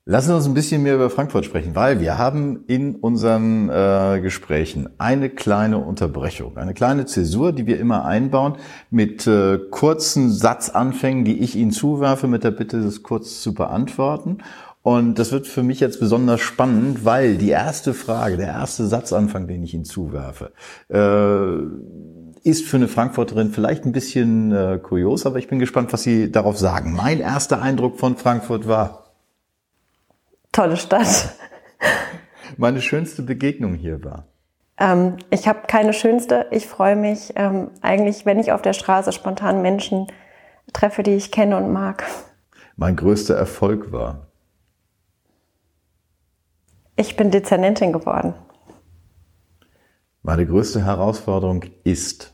Lassen 0.06 0.30
Sie 0.30 0.36
uns 0.36 0.48
ein 0.48 0.56
bisschen 0.56 0.82
mehr 0.82 0.96
über 0.96 1.12
Frankfurt 1.12 1.46
sprechen, 1.46 1.76
weil 1.76 2.00
wir 2.00 2.18
haben 2.18 2.64
in 2.66 2.96
unseren 2.96 3.70
äh, 3.70 4.20
Gesprächen 4.20 4.90
eine 4.98 5.30
kleine 5.30 5.78
Unterbrechung, 5.78 6.58
eine 6.58 6.74
kleine 6.74 7.06
Zäsur, 7.06 7.54
die 7.54 7.68
wir 7.68 7.80
immer 7.80 8.04
einbauen 8.04 8.56
mit 8.90 9.28
äh, 9.28 9.60
kurzen 9.70 10.32
Satzanfängen, 10.32 11.24
die 11.24 11.40
ich 11.42 11.56
Ihnen 11.56 11.70
zuwerfe, 11.70 12.28
mit 12.28 12.44
der 12.44 12.50
Bitte, 12.50 12.82
das 12.82 13.04
kurz 13.04 13.42
zu 13.42 13.54
beantworten. 13.54 14.40
Und 14.84 15.20
das 15.20 15.32
wird 15.32 15.46
für 15.46 15.62
mich 15.62 15.80
jetzt 15.80 16.00
besonders 16.00 16.42
spannend, 16.42 17.06
weil 17.06 17.38
die 17.38 17.50
erste 17.50 17.94
Frage, 17.94 18.38
der 18.38 18.48
erste 18.48 18.88
Satzanfang, 18.88 19.48
den 19.48 19.64
ich 19.64 19.76
Ihnen 19.76 19.86
zuwerfe, 19.86 20.52
äh, 20.90 22.50
ist 22.50 22.66
für 22.66 22.78
eine 22.78 22.88
Frankfurterin 22.88 23.52
vielleicht 23.52 23.86
ein 23.86 23.92
bisschen 23.92 24.52
äh, 24.52 24.80
kurios, 24.82 25.28
aber 25.28 25.38
ich 25.38 25.48
bin 25.48 25.60
gespannt, 25.60 25.94
was 25.94 26.02
Sie 26.02 26.32
darauf 26.32 26.58
sagen. 26.58 26.94
Mein 26.94 27.20
erster 27.20 27.62
Eindruck 27.62 28.00
von 28.00 28.18
Frankfurt 28.18 28.68
war. 28.68 29.12
Tolle 30.52 30.78
Stadt. 30.78 31.36
Meine 32.58 32.82
schönste 32.82 33.22
Begegnung 33.22 33.76
hier 33.76 34.04
war. 34.04 34.26
Ähm, 34.78 35.18
ich 35.30 35.48
habe 35.48 35.68
keine 35.68 35.94
schönste. 35.94 36.48
Ich 36.50 36.66
freue 36.66 36.96
mich 36.96 37.34
ähm, 37.36 37.70
eigentlich, 37.82 38.26
wenn 38.26 38.40
ich 38.40 38.52
auf 38.52 38.64
der 38.64 38.74
Straße 38.74 39.12
spontan 39.12 39.62
Menschen 39.62 40.08
treffe, 40.74 41.04
die 41.04 41.16
ich 41.16 41.32
kenne 41.32 41.58
und 41.58 41.72
mag. 41.72 42.04
Mein 42.76 42.96
größter 42.96 43.36
Erfolg 43.36 43.92
war. 43.92 44.31
Ich 46.96 47.16
bin 47.16 47.32
Dezernentin 47.32 47.94
geworden. 47.94 48.34
Meine 50.24 50.46
größte 50.46 50.86
Herausforderung 50.86 51.64
ist, 51.84 52.34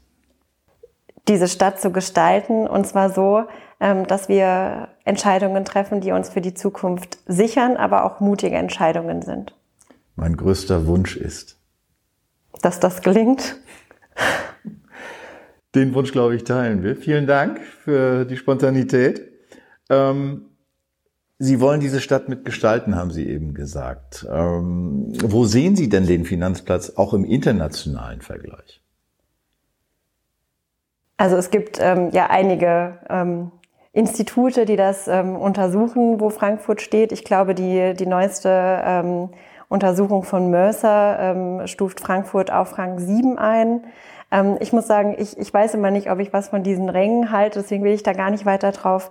diese 1.28 1.48
Stadt 1.48 1.80
zu 1.80 1.92
gestalten 1.92 2.68
und 2.68 2.88
zwar 2.88 3.10
so, 3.10 3.44
ähm, 3.80 4.08
dass 4.08 4.30
wir 4.30 4.90
Entscheidungen 5.04 5.66
treffen, 5.66 6.02
die 6.02 6.12
uns 6.12 6.30
für 6.30 6.42
die 6.42 6.54
Zukunft 6.54 7.20
sichern, 7.28 7.78
aber 7.78 8.06
auch 8.06 8.20
mutige 8.20 8.56
Entscheidungen 8.56 9.22
sind. 9.22 9.54
Mein 10.16 10.36
größter 10.36 10.88
Wunsch 10.88 11.16
ist, 11.16 11.60
dass 12.62 12.80
das 12.80 13.02
gelingt. 13.02 13.58
Den 15.76 15.94
Wunsch, 15.94 16.12
glaube 16.12 16.36
ich, 16.36 16.44
teilen 16.44 16.82
wir. 16.82 16.96
Vielen 16.96 17.28
Dank 17.28 17.60
für 17.60 18.26
die 18.26 18.38
Spontanität. 18.38 19.32
Ähm, 19.90 20.46
Sie 21.40 21.62
wollen 21.62 21.80
diese 21.80 22.02
Stadt 22.02 22.30
mitgestalten, 22.30 22.96
haben 22.96 23.12
Sie 23.12 23.30
eben 23.30 23.54
gesagt. 23.54 24.26
Ähm, 24.32 25.14
wo 25.24 25.46
sehen 25.46 25.76
Sie 25.76 25.88
denn 25.88 26.08
den 26.08 26.26
Finanzplatz 26.26 26.94
auch 26.96 27.14
im 27.14 27.26
internationalen 27.26 28.22
Vergleich? 28.22 28.82
Also 31.18 31.36
es 31.36 31.52
gibt 31.52 31.78
ähm, 31.80 32.10
ja 32.12 32.28
einige 32.32 32.98
ähm, 33.10 33.52
Institute, 33.94 34.66
die 34.66 34.78
das 34.78 35.08
ähm, 35.08 35.36
untersuchen, 35.36 36.20
wo 36.20 36.32
Frankfurt 36.32 36.82
steht. 36.82 37.12
Ich 37.12 37.24
glaube, 37.24 37.54
die, 37.54 37.94
die 37.94 38.06
neueste 38.08 38.50
ähm, 38.84 39.30
Untersuchung 39.70 40.24
von 40.24 40.50
Mercer 40.50 41.20
ähm, 41.20 41.68
stuft 41.68 42.00
Frankfurt 42.00 42.52
auf 42.52 42.78
Rang 42.78 43.00
7 43.00 43.38
ein. 43.38 43.82
ich 44.60 44.74
muss 44.74 44.88
sagen, 44.88 45.16
ich, 45.18 45.38
ich 45.38 45.54
weiß 45.54 45.74
immer 45.74 45.92
nicht, 45.92 46.12
ob 46.12 46.20
ich 46.20 46.34
was 46.34 46.50
von 46.50 46.64
diesen 46.64 46.90
Rängen 46.90 47.32
halte, 47.32 47.60
deswegen 47.62 47.84
will 47.84 47.94
ich 47.94 48.04
da 48.04 48.14
gar 48.14 48.30
nicht 48.30 48.46
weiter 48.46 48.72
drauf 48.72 49.10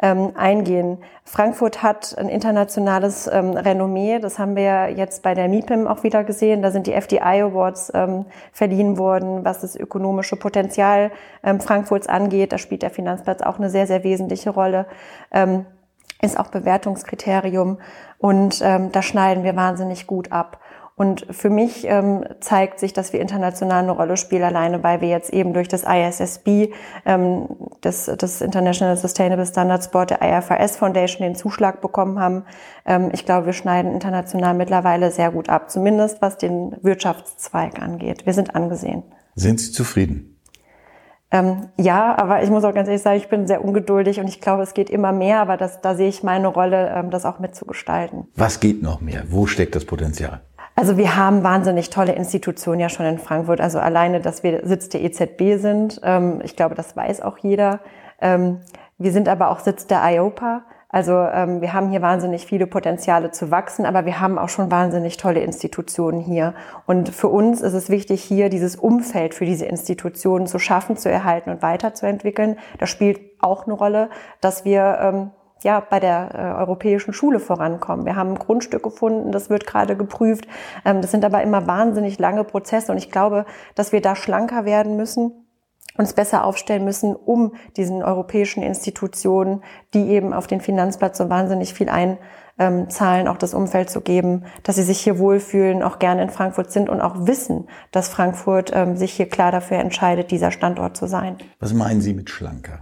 ähm, 0.00 0.32
eingehen. 0.36 0.98
Frankfurt 1.24 1.82
hat 1.82 2.16
ein 2.18 2.28
internationales 2.28 3.26
ähm, 3.26 3.52
Renommee. 3.52 4.18
Das 4.18 4.38
haben 4.38 4.56
wir 4.56 4.90
jetzt 4.90 5.22
bei 5.22 5.34
der 5.34 5.48
MIPIM 5.48 5.86
auch 5.86 6.02
wieder 6.02 6.24
gesehen. 6.24 6.62
Da 6.62 6.70
sind 6.70 6.86
die 6.86 6.92
FDI 6.92 7.42
Awards 7.42 7.92
ähm, 7.94 8.26
verliehen 8.52 8.98
worden, 8.98 9.44
was 9.44 9.60
das 9.60 9.76
ökonomische 9.76 10.36
Potenzial 10.36 11.10
ähm, 11.42 11.60
Frankfurts 11.60 12.08
angeht. 12.08 12.52
Da 12.52 12.58
spielt 12.58 12.82
der 12.82 12.90
Finanzplatz 12.90 13.42
auch 13.42 13.58
eine 13.58 13.70
sehr, 13.70 13.86
sehr 13.86 14.04
wesentliche 14.04 14.50
Rolle. 14.50 14.86
Ähm, 15.30 15.66
ist 16.22 16.38
auch 16.38 16.48
Bewertungskriterium 16.48 17.78
und 18.18 18.60
ähm, 18.62 18.92
da 18.92 19.02
schneiden 19.02 19.44
wir 19.44 19.56
wahnsinnig 19.56 20.06
gut 20.06 20.32
ab. 20.32 20.58
Und 20.96 21.26
für 21.30 21.50
mich 21.50 21.86
ähm, 21.88 22.24
zeigt 22.38 22.78
sich, 22.78 22.92
dass 22.92 23.12
wir 23.12 23.20
international 23.20 23.82
eine 23.82 23.90
Rolle 23.90 24.16
spielen, 24.16 24.44
alleine 24.44 24.84
weil 24.84 25.00
wir 25.00 25.08
jetzt 25.08 25.32
eben 25.32 25.52
durch 25.52 25.66
das 25.66 25.82
ISSB, 25.82 26.72
ähm, 27.04 27.48
das, 27.80 28.08
das 28.16 28.40
International 28.40 28.96
Sustainable 28.96 29.44
Standards 29.44 29.90
Board 29.90 30.10
der 30.10 30.22
IFRS 30.22 30.76
Foundation, 30.76 31.26
den 31.26 31.34
Zuschlag 31.34 31.80
bekommen 31.80 32.20
haben. 32.20 32.44
Ähm, 32.86 33.10
ich 33.12 33.24
glaube, 33.24 33.46
wir 33.46 33.52
schneiden 33.54 33.92
international 33.92 34.54
mittlerweile 34.54 35.10
sehr 35.10 35.32
gut 35.32 35.48
ab, 35.48 35.68
zumindest 35.68 36.22
was 36.22 36.38
den 36.38 36.76
Wirtschaftszweig 36.82 37.82
angeht. 37.82 38.24
Wir 38.24 38.32
sind 38.32 38.54
angesehen. 38.54 39.02
Sind 39.34 39.60
Sie 39.60 39.72
zufrieden? 39.72 40.34
Ähm, 41.32 41.70
ja, 41.76 42.16
aber 42.16 42.44
ich 42.44 42.50
muss 42.50 42.62
auch 42.62 42.72
ganz 42.72 42.86
ehrlich 42.86 43.02
sagen, 43.02 43.16
ich 43.16 43.28
bin 43.28 43.48
sehr 43.48 43.64
ungeduldig 43.64 44.20
und 44.20 44.28
ich 44.28 44.40
glaube, 44.40 44.62
es 44.62 44.72
geht 44.72 44.88
immer 44.88 45.10
mehr, 45.10 45.40
aber 45.40 45.56
das, 45.56 45.80
da 45.80 45.96
sehe 45.96 46.08
ich 46.08 46.22
meine 46.22 46.46
Rolle, 46.46 46.94
ähm, 46.94 47.10
das 47.10 47.24
auch 47.24 47.40
mitzugestalten. 47.40 48.28
Was 48.36 48.60
geht 48.60 48.80
noch 48.80 49.00
mehr? 49.00 49.24
Wo 49.28 49.46
steckt 49.46 49.74
das 49.74 49.84
Potenzial? 49.84 50.42
Also 50.76 50.96
wir 50.96 51.16
haben 51.16 51.44
wahnsinnig 51.44 51.90
tolle 51.90 52.12
Institutionen 52.12 52.80
ja 52.80 52.88
schon 52.88 53.06
in 53.06 53.18
Frankfurt. 53.18 53.60
Also 53.60 53.78
alleine, 53.78 54.20
dass 54.20 54.42
wir 54.42 54.66
Sitz 54.66 54.88
der 54.88 55.02
EZB 55.02 55.60
sind, 55.60 56.00
ähm, 56.02 56.40
ich 56.42 56.56
glaube, 56.56 56.74
das 56.74 56.96
weiß 56.96 57.22
auch 57.22 57.38
jeder. 57.38 57.80
Ähm, 58.20 58.60
wir 58.98 59.12
sind 59.12 59.28
aber 59.28 59.50
auch 59.50 59.60
Sitz 59.60 59.86
der 59.86 60.00
IOPA. 60.02 60.64
Also 60.88 61.12
ähm, 61.12 61.60
wir 61.60 61.72
haben 61.72 61.90
hier 61.90 62.02
wahnsinnig 62.02 62.46
viele 62.46 62.68
Potenziale 62.68 63.30
zu 63.32 63.50
wachsen, 63.50 63.84
aber 63.84 64.04
wir 64.04 64.20
haben 64.20 64.38
auch 64.38 64.48
schon 64.48 64.70
wahnsinnig 64.70 65.16
tolle 65.16 65.40
Institutionen 65.40 66.20
hier. 66.20 66.54
Und 66.86 67.08
für 67.08 67.28
uns 67.28 67.62
ist 67.62 67.72
es 67.72 67.88
wichtig, 67.88 68.22
hier 68.22 68.48
dieses 68.48 68.76
Umfeld 68.76 69.34
für 69.34 69.44
diese 69.44 69.66
Institutionen 69.66 70.46
zu 70.46 70.58
schaffen, 70.60 70.96
zu 70.96 71.10
erhalten 71.10 71.50
und 71.50 71.62
weiterzuentwickeln. 71.62 72.58
Das 72.78 72.90
spielt 72.90 73.20
auch 73.40 73.64
eine 73.64 73.74
Rolle, 73.74 74.08
dass 74.40 74.64
wir 74.64 75.32
ja, 75.64 75.80
bei 75.80 75.98
der 75.98 76.30
äh, 76.34 76.60
europäischen 76.60 77.12
Schule 77.12 77.40
vorankommen. 77.40 78.06
Wir 78.06 78.16
haben 78.16 78.30
ein 78.30 78.38
Grundstück 78.38 78.82
gefunden, 78.82 79.32
das 79.32 79.50
wird 79.50 79.66
gerade 79.66 79.96
geprüft. 79.96 80.46
Ähm, 80.84 81.00
das 81.00 81.10
sind 81.10 81.24
aber 81.24 81.42
immer 81.42 81.66
wahnsinnig 81.66 82.18
lange 82.18 82.44
Prozesse 82.44 82.92
und 82.92 82.98
ich 82.98 83.10
glaube, 83.10 83.46
dass 83.74 83.90
wir 83.90 84.00
da 84.00 84.14
schlanker 84.14 84.64
werden 84.64 84.96
müssen 84.96 85.32
uns 85.96 86.12
besser 86.12 86.44
aufstellen 86.44 86.84
müssen, 86.84 87.14
um 87.14 87.52
diesen 87.76 88.02
europäischen 88.02 88.62
Institutionen, 88.62 89.62
die 89.94 90.08
eben 90.08 90.32
auf 90.32 90.46
den 90.46 90.60
Finanzplatz 90.60 91.18
so 91.18 91.30
wahnsinnig 91.30 91.72
viel 91.72 91.88
einzahlen, 91.88 93.28
auch 93.28 93.36
das 93.36 93.54
Umfeld 93.54 93.90
zu 93.90 94.00
geben, 94.00 94.44
dass 94.64 94.76
sie 94.76 94.82
sich 94.82 95.00
hier 95.00 95.18
wohlfühlen, 95.18 95.82
auch 95.82 96.00
gerne 96.00 96.22
in 96.22 96.30
Frankfurt 96.30 96.72
sind 96.72 96.88
und 96.88 97.00
auch 97.00 97.26
wissen, 97.26 97.68
dass 97.92 98.08
Frankfurt 98.08 98.72
ähm, 98.74 98.96
sich 98.96 99.12
hier 99.12 99.28
klar 99.28 99.52
dafür 99.52 99.78
entscheidet, 99.78 100.32
dieser 100.32 100.50
Standort 100.50 100.96
zu 100.96 101.06
sein. 101.06 101.36
Was 101.60 101.72
meinen 101.72 102.00
Sie 102.00 102.12
mit 102.12 102.28
schlanker? 102.28 102.80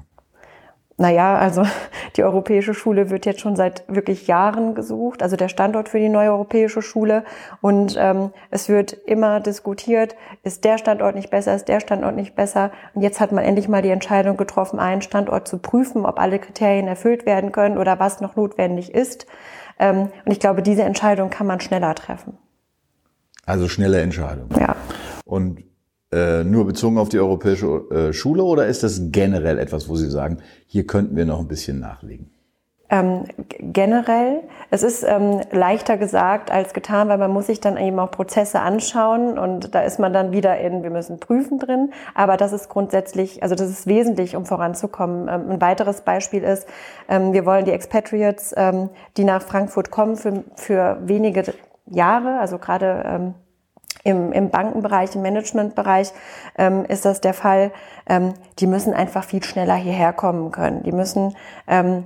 Naja, 1.03 1.37
also 1.37 1.67
die 2.17 2.23
europäische 2.23 2.75
Schule 2.75 3.11
wird 3.11 3.27
jetzt 3.27 3.41
schon 3.41 3.57
seit 3.57 3.83
wirklich 3.89 4.29
Jahren 4.29 4.77
gesucht, 4.77 5.21
also 5.25 5.35
der 5.35 5.49
Standort 5.49 5.89
für 5.89 5.99
die 5.99 6.09
neue 6.09 6.31
europäische 6.31 6.81
Schule. 6.81 7.25
Und 7.61 7.97
ähm, 7.99 8.31
es 8.53 8.69
wird 8.69 8.93
immer 8.93 9.41
diskutiert, 9.41 10.15
ist 10.45 10.63
der 10.63 10.79
Standort 10.79 11.17
nicht 11.17 11.29
besser, 11.29 11.57
ist 11.57 11.67
der 11.67 11.81
Standort 11.81 12.15
nicht 12.15 12.37
besser. 12.37 12.71
Und 12.95 13.03
jetzt 13.03 13.19
hat 13.19 13.33
man 13.33 13.43
endlich 13.43 13.69
mal 13.69 13.83
die 13.83 13.91
Entscheidung 13.91 14.37
getroffen, 14.37 14.79
einen 14.79 15.03
Standort 15.03 15.49
zu 15.49 15.59
prüfen, 15.59 16.07
ob 16.07 16.21
alle 16.21 16.39
Kriterien 16.39 16.87
erfüllt 16.87 17.27
werden 17.27 17.51
können 17.51 17.79
oder 17.79 17.99
was 17.99 18.21
noch 18.21 18.37
notwendig 18.37 18.95
ist. 18.95 19.27
Ähm, 19.81 20.09
und 20.25 20.31
ich 20.31 20.39
glaube, 20.39 20.63
diese 20.63 20.85
Entscheidung 20.85 21.31
kann 21.31 21.49
man 21.49 21.59
schneller 21.59 21.97
treffen. 21.97 22.39
Also 23.45 23.67
schnelle 23.67 24.01
Entscheidung. 24.03 24.51
Ja. 24.57 24.77
Und 25.25 25.65
äh, 26.12 26.45
nur 26.45 26.66
bezogen 26.66 26.99
auf 26.99 27.09
die 27.09 27.19
europäische 27.19 27.66
äh, 27.90 28.12
Schule 28.12 28.42
oder 28.45 28.66
ist 28.66 28.83
das 28.83 29.00
generell 29.11 29.59
etwas, 29.59 29.88
wo 29.88 29.97
Sie 29.97 30.11
sagen, 30.11 30.38
hier 30.66 30.87
könnten 30.87 31.16
wir 31.16 31.25
noch 31.25 31.40
ein 31.40 31.49
bisschen 31.49 31.81
nachlegen? 31.81 32.31
Ähm, 32.92 33.25
generell, 33.59 34.42
es 34.71 34.83
ist 34.83 35.02
ähm, 35.02 35.40
leichter 35.50 35.97
gesagt 35.97 36.50
als 36.50 36.75
getan, 36.75 37.09
weil 37.09 37.16
man 37.16 37.31
muss 37.31 37.47
sich 37.47 37.59
dann 37.59 37.78
eben 37.78 37.99
auch 37.99 38.11
Prozesse 38.11 38.61
anschauen 38.61 39.38
und 39.38 39.75
da 39.75 39.81
ist 39.81 39.98
man 39.98 40.12
dann 40.12 40.33
wieder 40.33 40.59
in, 40.59 40.83
wir 40.83 40.90
müssen 40.90 41.18
prüfen 41.18 41.59
drin. 41.59 41.94
Aber 42.14 42.37
das 42.37 42.53
ist 42.53 42.68
grundsätzlich, 42.68 43.42
also 43.42 43.55
das 43.55 43.70
ist 43.70 43.87
wesentlich, 43.87 44.37
um 44.37 44.44
voranzukommen. 44.44 45.27
Ähm, 45.27 45.53
ein 45.53 45.61
weiteres 45.62 46.03
Beispiel 46.03 46.42
ist, 46.42 46.68
ähm, 47.09 47.33
wir 47.33 47.46
wollen 47.46 47.64
die 47.64 47.70
Expatriates, 47.72 48.53
ähm, 48.59 48.90
die 49.16 49.25
nach 49.25 49.40
Frankfurt 49.40 49.90
kommen, 49.90 50.16
für, 50.16 50.44
für 50.57 50.98
wenige 51.01 51.55
Jahre, 51.87 52.40
also 52.40 52.59
gerade 52.59 53.05
ähm, 53.07 53.35
im, 54.05 54.33
im 54.33 54.51
Bankenbereich, 54.51 55.15
im 55.15 55.23
Managementbereich 55.23 56.12
ähm, 56.59 56.85
ist 56.87 57.05
das 57.05 57.21
der 57.21 57.35
Fall. 57.35 57.73
Ähm, 58.09 58.35
die 58.59 58.67
müssen 58.67 58.95
einfach 58.95 59.25
viel 59.25 59.43
schneller 59.43 59.77
hierher 59.77 60.12
kommen 60.12 60.51
können. 60.51 60.83
Die 60.83 60.93
müssen 60.93 61.37
ähm, 61.69 62.05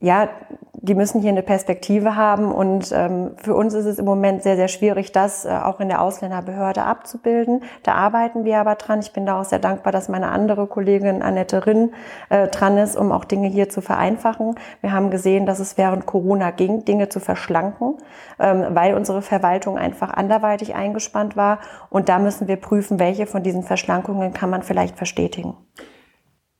ja, 0.00 0.28
die 0.74 0.94
müssen 0.94 1.20
hier 1.22 1.30
eine 1.30 1.42
Perspektive 1.42 2.16
haben 2.16 2.52
und 2.52 2.92
ähm, 2.92 3.32
für 3.38 3.54
uns 3.54 3.72
ist 3.72 3.86
es 3.86 3.98
im 3.98 4.04
Moment 4.04 4.42
sehr, 4.42 4.56
sehr 4.56 4.68
schwierig, 4.68 5.10
das 5.10 5.44
äh, 5.44 5.48
auch 5.48 5.80
in 5.80 5.88
der 5.88 6.02
Ausländerbehörde 6.02 6.82
abzubilden. 6.82 7.62
Da 7.82 7.94
arbeiten 7.94 8.44
wir 8.44 8.58
aber 8.58 8.74
dran. 8.74 9.00
Ich 9.00 9.12
bin 9.12 9.24
da 9.24 9.40
auch 9.40 9.44
sehr 9.44 9.58
dankbar, 9.58 9.92
dass 9.92 10.08
meine 10.08 10.28
andere 10.28 10.66
Kollegin 10.66 11.22
Annette 11.22 11.66
Rinn 11.66 11.92
äh, 12.28 12.46
dran 12.48 12.76
ist, 12.76 12.94
um 12.94 13.10
auch 13.10 13.24
Dinge 13.24 13.48
hier 13.48 13.70
zu 13.70 13.80
vereinfachen. 13.80 14.56
Wir 14.82 14.92
haben 14.92 15.10
gesehen, 15.10 15.46
dass 15.46 15.60
es 15.60 15.78
während 15.78 16.04
Corona 16.04 16.50
ging, 16.50 16.84
Dinge 16.84 17.08
zu 17.08 17.18
verschlanken, 17.18 17.94
ähm, 18.38 18.66
weil 18.70 18.94
unsere 18.94 19.22
Verwaltung 19.22 19.78
einfach 19.78 20.12
anderweitig 20.12 20.74
eingespannt 20.74 21.36
war 21.36 21.58
und 21.88 22.10
da 22.10 22.18
müssen 22.18 22.48
wir 22.48 22.56
prüfen, 22.56 22.98
welche 22.98 23.26
von 23.26 23.42
diesen 23.42 23.62
Verschlankungen 23.62 24.34
kann 24.34 24.50
man 24.50 24.62
vielleicht 24.62 24.96
verstetigen. 24.96 25.54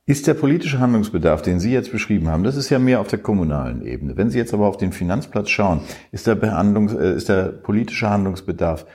Ist 0.09 0.29
der 0.29 0.35
politische 0.35 0.79
Handlungsbedarf, 0.79 1.43
den 1.43 1.59
Sie 1.59 1.73
jetzt 1.73 1.91
beschrieben 1.91 2.29
haben, 2.29 2.45
das 2.45 2.55
ist 2.55 2.71
ja 2.71 2.79
mehr 2.79 3.01
auf 3.01 3.09
der 3.09 3.19
kommunalen 3.19 3.85
Ebene. 3.85 4.17
Wenn 4.17 4.31
Sie 4.31 4.39
jetzt 4.39 4.55
aber 4.55 4.69
auf 4.69 4.77
den 4.77 4.93
Finanzplatz 4.93 5.51
schauen, 5.51 5.81
ist 6.13 6.29
der, 6.29 6.37
Behandlungs-, 6.37 6.97
äh, 6.97 7.17
ist 7.17 7.29
der 7.29 7.47
politische 7.47 8.09
Handlungsbedarf 8.09 8.87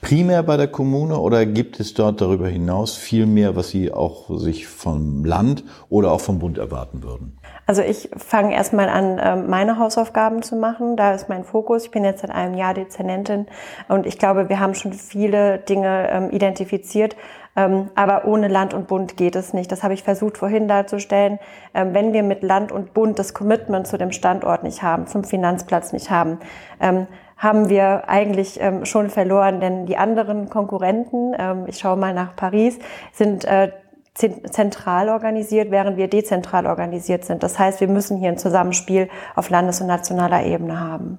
primär 0.00 0.44
bei 0.44 0.56
der 0.56 0.68
Kommune 0.68 1.18
oder 1.18 1.44
gibt 1.44 1.80
es 1.80 1.94
dort 1.94 2.20
darüber 2.20 2.46
hinaus 2.46 2.96
viel 2.96 3.26
mehr, 3.26 3.56
was 3.56 3.70
Sie 3.70 3.92
auch 3.92 4.30
sich 4.38 4.68
vom 4.68 5.24
Land 5.24 5.64
oder 5.88 6.12
auch 6.12 6.20
vom 6.20 6.38
Bund 6.38 6.56
erwarten 6.56 7.02
würden? 7.02 7.36
Also 7.66 7.82
ich 7.82 8.08
fange 8.16 8.54
erstmal 8.54 8.88
an, 8.88 9.20
ähm, 9.22 9.50
meine 9.50 9.78
Hausaufgaben 9.78 10.42
zu 10.42 10.56
machen. 10.56 10.96
Da 10.96 11.14
ist 11.14 11.28
mein 11.28 11.44
Fokus. 11.44 11.84
Ich 11.84 11.90
bin 11.90 12.04
jetzt 12.04 12.22
seit 12.22 12.30
einem 12.30 12.54
Jahr 12.54 12.74
Dezernentin 12.74 13.46
und 13.88 14.06
ich 14.06 14.18
glaube, 14.18 14.48
wir 14.48 14.60
haben 14.60 14.74
schon 14.74 14.92
viele 14.92 15.58
Dinge 15.58 16.08
ähm, 16.10 16.30
identifiziert, 16.30 17.16
aber 17.54 18.24
ohne 18.26 18.48
Land 18.48 18.74
und 18.74 18.86
Bund 18.86 19.16
geht 19.16 19.36
es 19.36 19.52
nicht. 19.52 19.70
Das 19.72 19.82
habe 19.82 19.94
ich 19.94 20.02
versucht 20.02 20.38
vorhin 20.38 20.68
darzustellen. 20.68 21.38
Ähm, 21.74 21.94
wenn 21.94 22.12
wir 22.12 22.22
mit 22.22 22.42
Land 22.42 22.72
und 22.72 22.94
Bund 22.94 23.18
das 23.18 23.34
Commitment 23.34 23.86
zu 23.86 23.98
dem 23.98 24.12
Standort 24.12 24.62
nicht 24.62 24.82
haben, 24.82 25.06
zum 25.06 25.24
Finanzplatz 25.24 25.92
nicht 25.92 26.10
haben, 26.10 26.38
ähm, 26.80 27.06
haben 27.36 27.70
wir 27.70 28.08
eigentlich 28.10 28.60
schon 28.82 29.08
verloren, 29.08 29.60
denn 29.60 29.86
die 29.86 29.96
anderen 29.96 30.50
Konkurrenten, 30.50 31.32
ich 31.68 31.78
schaue 31.78 31.96
mal 31.96 32.12
nach 32.12 32.36
Paris, 32.36 32.78
sind 33.14 33.46
äh, 33.46 33.70
zentral 34.14 35.08
organisiert, 35.08 35.70
während 35.70 35.96
wir 35.96 36.08
dezentral 36.08 36.66
organisiert 36.66 37.24
sind. 37.24 37.42
Das 37.42 37.58
heißt, 37.58 37.80
wir 37.80 37.88
müssen 37.88 38.18
hier 38.18 38.28
ein 38.28 38.38
Zusammenspiel 38.38 39.08
auf 39.34 39.50
landes- 39.50 39.80
und 39.80 39.86
nationaler 39.86 40.44
Ebene 40.44 40.80
haben. 40.80 41.18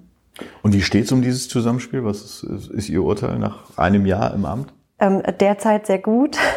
Und 0.62 0.74
wie 0.74 0.82
steht 0.82 1.06
es 1.06 1.12
um 1.12 1.22
dieses 1.22 1.48
Zusammenspiel? 1.50 2.06
Was 2.06 2.44
ist, 2.44 2.72
ist 2.72 2.90
Ihr 2.90 3.04
Urteil 3.04 3.38
nach 3.38 3.78
einem 3.78 4.06
Jahr 4.06 4.34
im 4.34 4.46
Amt? 4.46 4.74
Ähm, 5.02 5.22
derzeit 5.40 5.88
sehr 5.88 6.00
gut. 6.00 6.38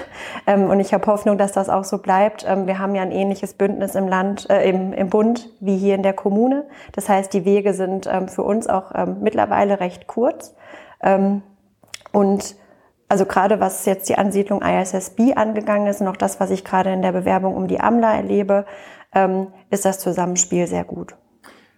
Ähm, 0.47 0.69
und 0.69 0.79
ich 0.79 0.93
habe 0.93 1.07
Hoffnung, 1.07 1.39
dass 1.39 1.53
das 1.53 1.71
auch 1.71 1.85
so 1.85 1.99
bleibt. 1.99 2.45
Ähm, 2.47 2.67
wir 2.67 2.79
haben 2.79 2.95
ja 2.95 3.01
ein 3.01 3.13
ähnliches 3.13 3.55
Bündnis 3.55 3.95
im 3.95 4.09
Land, 4.09 4.49
äh, 4.51 4.69
im, 4.69 4.93
im 4.93 5.09
Bund 5.09 5.49
wie 5.61 5.79
hier 5.79 5.95
in 5.95 6.03
der 6.03 6.13
Kommune. 6.13 6.67
Das 6.93 7.09
heißt, 7.09 7.33
die 7.33 7.47
Wege 7.47 7.73
sind 7.73 8.07
ähm, 8.07 8.29
für 8.29 8.43
uns 8.43 8.67
auch 8.67 8.93
ähm, 8.95 9.19
mittlerweile 9.23 9.81
recht 9.81 10.07
kurz. 10.07 10.55
Ähm, 11.03 11.43
und 12.13 12.57
also 13.09 13.25
gerade 13.25 13.59
was 13.59 13.87
jetzt 13.87 14.11
die 14.11 14.19
Ansiedlung 14.19 14.61
ISSB 14.61 15.35
angegangen 15.35 15.87
ist 15.87 16.03
auch 16.03 16.17
das, 16.17 16.41
was 16.41 16.51
ich 16.51 16.63
gerade 16.63 16.93
in 16.93 17.01
der 17.01 17.13
Bewerbung 17.13 17.55
um 17.55 17.67
die 17.67 17.81
AMLA 17.81 18.15
erlebe, 18.15 18.67
ist 19.71 19.85
das 19.85 20.01
Zusammenspiel 20.01 20.67
sehr 20.67 20.85
gut. 20.85 21.15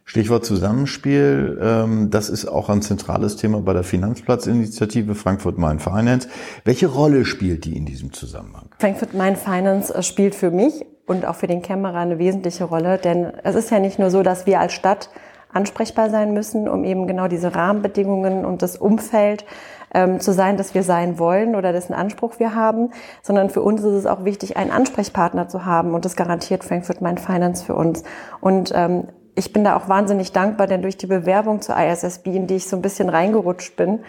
Stichwort 0.08 0.44
Zusammenspiel, 0.44 1.58
ähm, 1.60 2.10
das 2.10 2.30
ist 2.30 2.46
auch 2.46 2.68
ein 2.68 2.80
zentrales 2.80 3.36
Thema 3.36 3.60
bei 3.60 3.72
der 3.72 3.82
Finanzplatzinitiative 3.82 5.16
Frankfurt 5.16 5.58
Main 5.58 5.80
Finance. 5.80 6.28
Welche 6.64 6.86
Rolle 6.86 7.24
spielt 7.24 7.64
die 7.64 7.76
in 7.76 7.86
diesem 7.86 8.12
Zusammenhang? 8.12 8.70
Frankfurt 8.78 9.14
Main 9.14 9.34
Finance 9.34 9.92
äh, 9.92 10.04
spielt 10.04 10.36
für 10.36 10.52
mich 10.52 10.86
und 11.06 11.26
auch 11.26 11.34
für 11.34 11.48
den 11.48 11.60
Kämmerer 11.60 11.98
eine 11.98 12.20
wesentliche 12.20 12.64
Rolle, 12.64 12.98
denn 12.98 13.32
es 13.42 13.56
ist 13.56 13.72
ja 13.72 13.80
nicht 13.80 13.98
nur 13.98 14.10
so, 14.10 14.22
dass 14.22 14.46
wir 14.46 14.60
als 14.60 14.74
Stadt 14.74 15.10
ansprechbar 15.52 16.08
sein 16.08 16.32
müssen, 16.32 16.68
um 16.68 16.84
eben 16.84 17.08
genau 17.08 17.26
diese 17.26 17.56
Rahmenbedingungen 17.56 18.44
und 18.44 18.62
das 18.62 18.76
Umfeld 18.76 19.44
ähm, 19.92 20.20
zu 20.20 20.32
sein, 20.32 20.56
dass 20.56 20.72
wir 20.72 20.84
sein 20.84 21.18
wollen 21.18 21.56
oder 21.56 21.72
dessen 21.72 21.94
Anspruch 21.94 22.38
wir 22.38 22.54
haben, 22.54 22.90
sondern 23.22 23.50
für 23.50 23.62
uns 23.62 23.80
ist 23.80 23.94
es 23.94 24.06
auch 24.06 24.24
wichtig, 24.24 24.56
einen 24.56 24.70
Ansprechpartner 24.70 25.48
zu 25.48 25.64
haben 25.64 25.94
und 25.94 26.04
das 26.04 26.14
garantiert 26.14 26.62
Frankfurt 26.62 27.00
Main 27.00 27.18
Finance 27.18 27.64
für 27.64 27.74
uns. 27.74 28.04
Und 28.40 28.70
ähm, 28.72 29.08
ich 29.36 29.52
bin 29.52 29.64
da 29.64 29.76
auch 29.76 29.88
wahnsinnig 29.88 30.32
dankbar, 30.32 30.66
denn 30.66 30.82
durch 30.82 30.96
die 30.96 31.06
Bewerbung 31.06 31.60
zur 31.60 31.76
ISSB, 31.76 32.34
in 32.34 32.46
die 32.46 32.56
ich 32.56 32.68
so 32.68 32.76
ein 32.76 32.82
bisschen 32.82 33.08
reingerutscht 33.08 33.76
bin, 33.76 34.00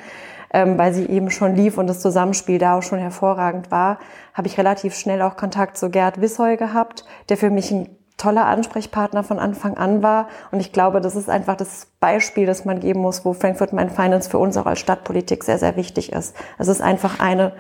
ähm, 0.54 0.78
weil 0.78 0.94
sie 0.94 1.06
eben 1.06 1.30
schon 1.30 1.56
lief 1.56 1.78
und 1.78 1.88
das 1.88 2.00
Zusammenspiel 2.00 2.58
da 2.58 2.78
auch 2.78 2.84
schon 2.84 3.00
hervorragend 3.00 3.70
war, 3.70 4.00
habe 4.34 4.48
ich 4.48 4.58
relativ 4.58 4.96
schnell 4.96 5.22
auch 5.22 5.36
Kontakt 5.36 5.78
zu 5.78 5.90
Gerd 5.90 6.22
Wissoy 6.22 6.56
gehabt, 6.56 7.04
der 7.28 7.38
für 7.38 7.50
mich 7.50 7.72
ein 7.72 7.90
toller 8.16 8.46
Ansprechpartner 8.46 9.24
von 9.24 9.38
Anfang 9.38 9.78
an 9.78 10.02
war. 10.02 10.30
Und 10.52 10.62
ich 10.62 10.72
glaube, 10.72 11.02
das 11.02 11.16
ist 11.16 11.30
einfach 11.30 11.56
das 11.56 11.88
Beispiel, 12.00 12.46
das 12.46 12.66
man 12.66 12.80
geben 12.80 13.02
muss, 13.02 13.26
wo 13.26 13.34
Frankfurt 13.34 13.74
Main 13.74 13.90
Finance 13.90 14.30
für 14.30 14.40
uns 14.40 14.58
auch 14.58 14.66
als 14.66 14.80
Stadtpolitik 14.80 15.44
sehr, 15.44 15.60
sehr 15.60 15.76
wichtig 15.76 16.14
ist. 16.14 16.36
Es 16.58 16.70
ist 16.70 16.82
einfach 16.82 17.20
eine, 17.20 17.52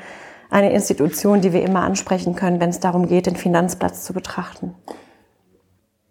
eine 0.50 0.72
Institution, 0.72 1.42
die 1.42 1.54
wir 1.54 1.64
immer 1.64 1.82
ansprechen 1.82 2.36
können, 2.36 2.60
wenn 2.60 2.70
es 2.70 2.80
darum 2.80 3.08
geht, 3.08 3.28
den 3.28 3.36
Finanzplatz 3.36 4.04
zu 4.04 4.14
betrachten. 4.14 4.74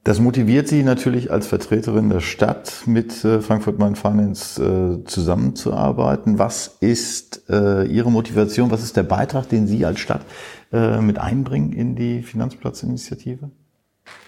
Das 0.07 0.21
motiviert 0.21 0.69
Sie 0.69 0.85
natürlich 0.85 1.33
als 1.33 1.49
Vertreterin 1.49 2.11
der 2.11 2.21
Stadt 2.21 2.85
mit 2.87 3.25
äh, 3.25 3.41
Frankfurt 3.41 3.81
Main 3.81 3.97
Finance 3.97 4.63
äh, 4.63 5.05
zusammenzuarbeiten. 5.05 6.39
Was 6.39 6.77
ist 6.79 7.43
äh, 7.51 7.83
Ihre 7.87 8.13
Motivation? 8.13 8.71
Was 8.71 8.85
ist 8.85 8.97
der 8.97 9.03
Beitrag, 9.03 9.49
den 9.49 9.67
Sie 9.67 9.85
als 9.85 9.99
Stadt 9.99 10.23
mit 10.71 11.19
einbringen 11.19 11.73
in 11.73 11.95
die 11.95 12.23
Finanzplatzinitiative? 12.23 13.51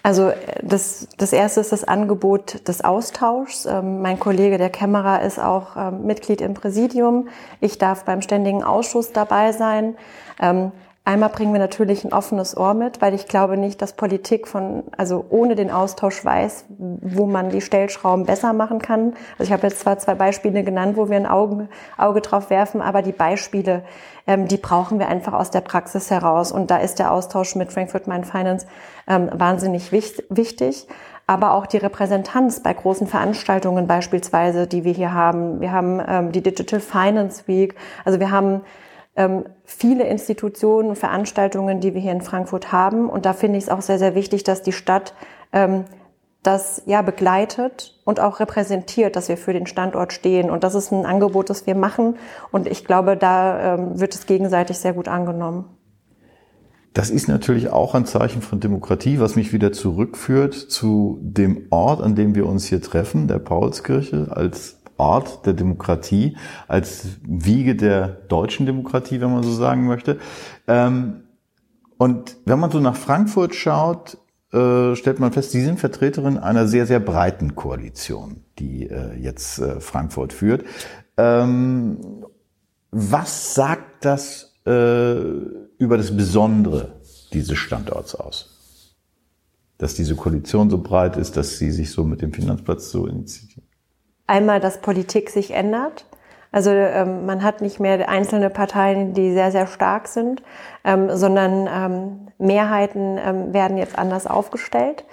Also 0.03 0.31
das, 0.63 1.07
das 1.17 1.33
erste 1.33 1.59
ist 1.59 1.71
das 1.71 1.83
Angebot 1.83 2.67
des 2.67 2.81
Austauschs. 2.81 3.65
Ähm, 3.65 4.01
mein 4.01 4.19
Kollege 4.19 4.57
der 4.57 4.69
Kämmerer 4.69 5.21
ist 5.21 5.39
auch 5.39 5.75
ähm, 5.75 6.05
Mitglied 6.05 6.41
im 6.41 6.53
Präsidium. 6.53 7.27
Ich 7.59 7.77
darf 7.77 8.05
beim 8.05 8.21
Ständigen 8.21 8.63
Ausschuss 8.63 9.11
dabei 9.11 9.51
sein. 9.51 9.95
Ähm, 10.39 10.71
Einmal 11.05 11.29
bringen 11.29 11.53
wir 11.53 11.59
natürlich 11.59 12.03
ein 12.03 12.13
offenes 12.13 12.55
Ohr 12.55 12.75
mit, 12.75 13.01
weil 13.01 13.15
ich 13.15 13.27
glaube 13.27 13.57
nicht, 13.57 13.81
dass 13.81 13.93
Politik 13.93 14.47
von, 14.47 14.83
also 14.95 15.25
ohne 15.29 15.55
den 15.55 15.71
Austausch 15.71 16.23
weiß, 16.23 16.65
wo 16.77 17.25
man 17.25 17.49
die 17.49 17.61
Stellschrauben 17.61 18.25
besser 18.25 18.53
machen 18.53 18.79
kann. 18.79 19.13
Also 19.39 19.45
ich 19.45 19.51
habe 19.51 19.65
jetzt 19.65 19.79
zwar 19.79 19.97
zwei 19.97 20.13
Beispiele 20.13 20.63
genannt, 20.63 20.97
wo 20.97 21.09
wir 21.09 21.17
ein 21.17 21.25
Auge, 21.25 21.67
Auge 21.97 22.21
drauf 22.21 22.51
werfen, 22.51 22.81
aber 22.81 23.01
die 23.01 23.11
Beispiele, 23.11 23.83
ähm, 24.27 24.47
die 24.47 24.57
brauchen 24.57 24.99
wir 24.99 25.07
einfach 25.07 25.33
aus 25.33 25.49
der 25.49 25.61
Praxis 25.61 26.11
heraus. 26.11 26.51
Und 26.51 26.69
da 26.69 26.77
ist 26.77 26.99
der 26.99 27.11
Austausch 27.11 27.55
mit 27.55 27.73
Frankfurt 27.73 28.05
Main 28.05 28.23
Finance 28.23 28.67
ähm, 29.07 29.29
wahnsinnig 29.33 29.91
wichtig 29.91 30.87
aber 31.29 31.53
auch 31.53 31.67
die 31.67 31.77
Repräsentanz 31.77 32.63
bei 32.63 32.73
großen 32.73 33.05
Veranstaltungen 33.05 33.85
beispielsweise, 33.85 34.65
die 34.65 34.83
wir 34.83 34.93
hier 34.93 35.13
haben. 35.13 35.61
Wir 35.61 35.71
haben 35.71 36.01
ähm, 36.07 36.31
die 36.31 36.41
Digital 36.41 36.79
Finance 36.79 37.43
Week. 37.45 37.75
Also 38.03 38.19
wir 38.19 38.31
haben 38.31 38.61
viele 39.65 40.05
Institutionen 40.05 40.95
Veranstaltungen, 40.95 41.79
die 41.79 41.93
wir 41.93 42.01
hier 42.01 42.11
in 42.11 42.21
Frankfurt 42.21 42.71
haben. 42.71 43.09
Und 43.09 43.25
da 43.25 43.33
finde 43.33 43.57
ich 43.57 43.65
es 43.65 43.69
auch 43.69 43.81
sehr, 43.81 43.99
sehr 43.99 44.15
wichtig, 44.15 44.43
dass 44.43 44.61
die 44.61 44.71
Stadt 44.71 45.13
ähm, 45.51 45.85
das 46.43 46.83
ja 46.85 47.01
begleitet 47.01 47.99
und 48.05 48.19
auch 48.19 48.39
repräsentiert, 48.39 49.15
dass 49.15 49.27
wir 49.27 49.37
für 49.37 49.53
den 49.53 49.67
Standort 49.67 50.13
stehen. 50.13 50.49
Und 50.49 50.63
das 50.63 50.73
ist 50.73 50.91
ein 50.91 51.05
Angebot, 51.05 51.49
das 51.49 51.67
wir 51.67 51.75
machen. 51.75 52.17
Und 52.51 52.67
ich 52.67 52.85
glaube, 52.85 53.17
da 53.17 53.75
ähm, 53.75 53.99
wird 53.99 54.15
es 54.15 54.25
gegenseitig 54.25 54.77
sehr 54.77 54.93
gut 54.93 55.07
angenommen. 55.07 55.65
Das 56.93 57.11
ist 57.11 57.27
natürlich 57.27 57.69
auch 57.69 57.93
ein 57.93 58.05
Zeichen 58.05 58.41
von 58.41 58.59
Demokratie, 58.59 59.19
was 59.19 59.35
mich 59.35 59.53
wieder 59.53 59.71
zurückführt 59.71 60.55
zu 60.55 61.19
dem 61.21 61.67
Ort, 61.69 62.01
an 62.01 62.15
dem 62.15 62.33
wir 62.35 62.47
uns 62.47 62.65
hier 62.65 62.81
treffen, 62.81 63.27
der 63.27 63.39
Paulskirche, 63.39 64.27
als 64.31 64.78
Ort 64.99 65.45
der 65.45 65.53
Demokratie, 65.53 66.37
als 66.67 67.07
Wiege 67.23 67.75
der 67.75 68.07
deutschen 68.07 68.65
Demokratie, 68.65 69.21
wenn 69.21 69.31
man 69.31 69.43
so 69.43 69.51
sagen 69.51 69.87
möchte. 69.87 70.19
Ähm, 70.67 71.23
und 71.97 72.37
wenn 72.45 72.59
man 72.59 72.71
so 72.71 72.79
nach 72.79 72.95
Frankfurt 72.95 73.55
schaut, 73.55 74.17
äh, 74.51 74.95
stellt 74.95 75.19
man 75.19 75.31
fest, 75.31 75.51
Sie 75.51 75.61
sind 75.61 75.79
Vertreterin 75.79 76.37
einer 76.37 76.67
sehr, 76.67 76.87
sehr 76.87 76.99
breiten 76.99 77.55
Koalition, 77.55 78.43
die 78.57 78.87
äh, 78.87 79.15
jetzt 79.15 79.59
äh, 79.59 79.79
Frankfurt 79.79 80.33
führt. 80.33 80.63
Ähm, 81.17 82.25
was 82.91 83.53
sagt 83.53 84.05
das 84.05 84.47
über 84.65 85.97
das 85.97 86.15
Besondere 86.15 86.99
dieses 87.33 87.57
Standorts 87.57 88.13
aus? 88.13 88.95
Dass 89.79 89.95
diese 89.95 90.15
Koalition 90.15 90.69
so 90.69 90.77
breit 90.77 91.17
ist, 91.17 91.35
dass 91.35 91.57
Sie 91.57 91.71
sich 91.71 91.89
so 91.89 92.03
mit 92.03 92.21
dem 92.21 92.33
Finanzplatz 92.33 92.91
so 92.91 93.07
initiieren? 93.07 93.68
Einmal, 94.29 94.59
dass 94.59 94.77
Politik 94.77 95.31
sich 95.31 95.55
ändert. 95.55 96.05
Also 96.51 96.69
ähm, 96.69 97.25
man 97.25 97.43
hat 97.43 97.61
nicht 97.61 97.79
mehr 97.79 98.07
einzelne 98.07 98.51
Parteien, 98.51 99.15
die 99.15 99.33
sehr, 99.33 99.51
sehr 99.51 99.65
stark 99.65 100.07
sind, 100.07 100.43
ähm, 100.83 101.09
sondern 101.15 101.67
ähm, 101.67 102.27
Mehrheiten 102.37 103.17
ähm, 103.17 103.53
werden 103.53 103.77
jetzt 103.77 103.97
anders 103.97 104.27
aufgestellt. 104.27 105.03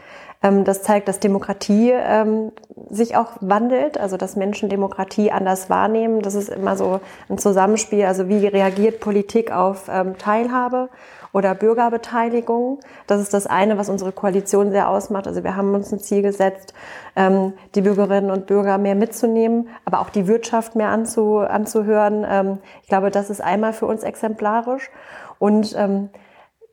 Ähm, 0.42 0.64
das 0.64 0.82
zeigt, 0.82 1.08
dass 1.08 1.18
Demokratie 1.18 1.92
ähm, 1.92 2.52
sich 2.90 3.16
auch 3.16 3.32
wandelt, 3.40 3.98
also 3.98 4.18
dass 4.18 4.36
Menschen 4.36 4.68
Demokratie 4.68 5.32
anders 5.32 5.70
wahrnehmen. 5.70 6.20
Das 6.20 6.34
ist 6.34 6.50
immer 6.50 6.76
so 6.76 7.00
ein 7.30 7.38
Zusammenspiel. 7.38 8.04
Also 8.04 8.28
wie 8.28 8.46
reagiert 8.46 9.00
Politik 9.00 9.50
auf 9.50 9.90
Teilhabe? 10.18 10.90
Oder 11.32 11.54
Bürgerbeteiligung. 11.54 12.80
Das 13.06 13.20
ist 13.20 13.34
das 13.34 13.46
eine, 13.46 13.78
was 13.78 13.88
unsere 13.88 14.12
Koalition 14.12 14.70
sehr 14.70 14.88
ausmacht. 14.88 15.26
Also 15.26 15.44
wir 15.44 15.56
haben 15.56 15.74
uns 15.74 15.92
ein 15.92 16.00
Ziel 16.00 16.22
gesetzt, 16.22 16.74
ähm, 17.14 17.52
die 17.74 17.82
Bürgerinnen 17.82 18.30
und 18.30 18.46
Bürger 18.46 18.78
mehr 18.78 18.94
mitzunehmen, 18.94 19.68
aber 19.84 20.00
auch 20.00 20.10
die 20.10 20.26
Wirtschaft 20.26 20.76
mehr 20.76 20.88
anzu, 20.88 21.38
anzuhören. 21.38 22.26
Ähm, 22.28 22.58
ich 22.82 22.88
glaube, 22.88 23.10
das 23.10 23.30
ist 23.30 23.40
einmal 23.40 23.72
für 23.72 23.86
uns 23.86 24.02
exemplarisch. 24.02 24.90
Und 25.38 25.74
ähm, 25.76 26.08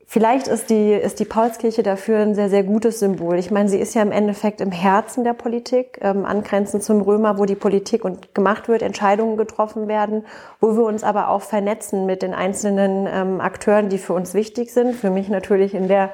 Vielleicht 0.06 0.48
ist 0.48 0.68
die, 0.68 0.92
ist 0.92 1.18
die 1.18 1.24
Paulskirche 1.24 1.82
dafür 1.82 2.18
ein 2.18 2.34
sehr, 2.34 2.50
sehr 2.50 2.62
gutes 2.62 2.98
Symbol. 2.98 3.38
Ich 3.38 3.50
meine, 3.50 3.68
sie 3.68 3.78
ist 3.78 3.94
ja 3.94 4.02
im 4.02 4.12
Endeffekt 4.12 4.60
im 4.60 4.70
Herzen 4.70 5.24
der 5.24 5.32
Politik, 5.32 5.98
ähm, 6.02 6.26
angrenzend 6.26 6.82
zum 6.82 7.00
Römer, 7.00 7.38
wo 7.38 7.46
die 7.46 7.54
Politik 7.54 8.04
und 8.04 8.34
gemacht 8.34 8.68
wird, 8.68 8.82
Entscheidungen 8.82 9.36
getroffen 9.36 9.88
werden, 9.88 10.24
wo 10.60 10.76
wir 10.76 10.84
uns 10.84 11.04
aber 11.04 11.28
auch 11.28 11.40
vernetzen 11.40 12.04
mit 12.04 12.22
den 12.22 12.34
einzelnen 12.34 13.08
ähm, 13.10 13.40
Akteuren, 13.40 13.88
die 13.88 13.98
für 13.98 14.12
uns 14.12 14.34
wichtig 14.34 14.72
sind. 14.72 14.94
Für 14.94 15.10
mich 15.10 15.30
natürlich 15.30 15.74
in 15.74 15.88
der, 15.88 16.10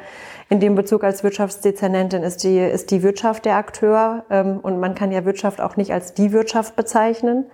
in 0.49 0.61
dem 0.61 0.77
Bezug 0.77 1.03
als 1.03 1.25
Wirtschaftsdezernentin 1.25 2.23
ist 2.23 2.45
die, 2.45 2.59
ist 2.59 2.93
die 2.93 3.03
Wirtschaft 3.03 3.45
der 3.45 3.57
Akteur, 3.57 4.25
ähm, 4.31 4.61
und 4.63 4.79
man 4.79 4.95
kann 4.95 5.11
ja 5.11 5.25
Wirtschaft 5.25 5.61
auch 5.61 5.77
nicht 5.77 5.93
als 5.93 6.15
die 6.15 6.33
Wirtschaft 6.33 6.77
bezeichnen. 6.77 7.47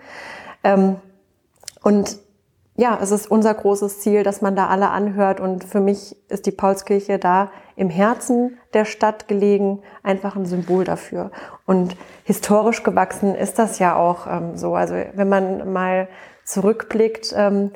Ähm, 0.63 0.97
und 1.83 2.19
ja, 2.77 2.99
es 3.01 3.11
ist 3.11 3.31
unser 3.31 3.55
großes 3.55 4.01
Ziel, 4.01 4.23
dass 4.23 4.43
man 4.43 4.55
da 4.55 4.67
alle 4.67 4.91
anhört. 4.91 5.41
Und 5.41 5.65
für 5.65 5.81
mich 5.81 6.17
ist 6.29 6.47
die 6.47 6.53
Paulskirche 6.53 7.19
da 7.19 7.51
im 7.75 7.89
Herzen 7.89 8.59
der 8.75 8.85
Stadt 8.85 9.29
gelegen, 9.29 9.81
einfach 10.03 10.37
ein 10.37 10.47
Symbol 10.47 10.85
dafür. 10.85 11.31
Und 11.65 11.97
historisch 12.25 12.83
gewachsen 12.83 13.35
ist 13.35 13.59
das 13.59 13.79
ja 13.79 13.97
auch 13.97 14.27
ähm, 14.27 14.57
so. 14.57 14.75
Also 14.75 14.95
wenn 15.15 15.29
man 15.29 15.73
mal 15.73 16.09
zurückblickt, 16.45 17.35
ähm, 17.37 17.71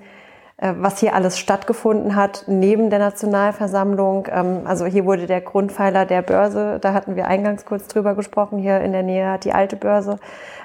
äh, 0.60 0.74
was 0.76 1.00
hier 1.00 1.14
alles 1.14 1.38
stattgefunden 1.38 2.14
hat, 2.14 2.44
neben 2.46 2.90
der 2.90 2.98
Nationalversammlung. 2.98 4.28
Ähm, 4.30 4.62
also 4.66 4.84
hier 4.84 5.06
wurde 5.06 5.26
der 5.26 5.40
Grundpfeiler 5.40 6.04
der 6.04 6.20
Börse, 6.20 6.78
da 6.78 6.92
hatten 6.92 7.16
wir 7.16 7.26
eingangs 7.26 7.64
kurz 7.64 7.88
drüber 7.88 8.14
gesprochen, 8.14 8.58
hier 8.58 8.80
in 8.80 8.92
der 8.92 9.02
Nähe 9.02 9.30
hat 9.30 9.44
die 9.44 9.54
alte 9.54 9.76
Börse 9.76 10.18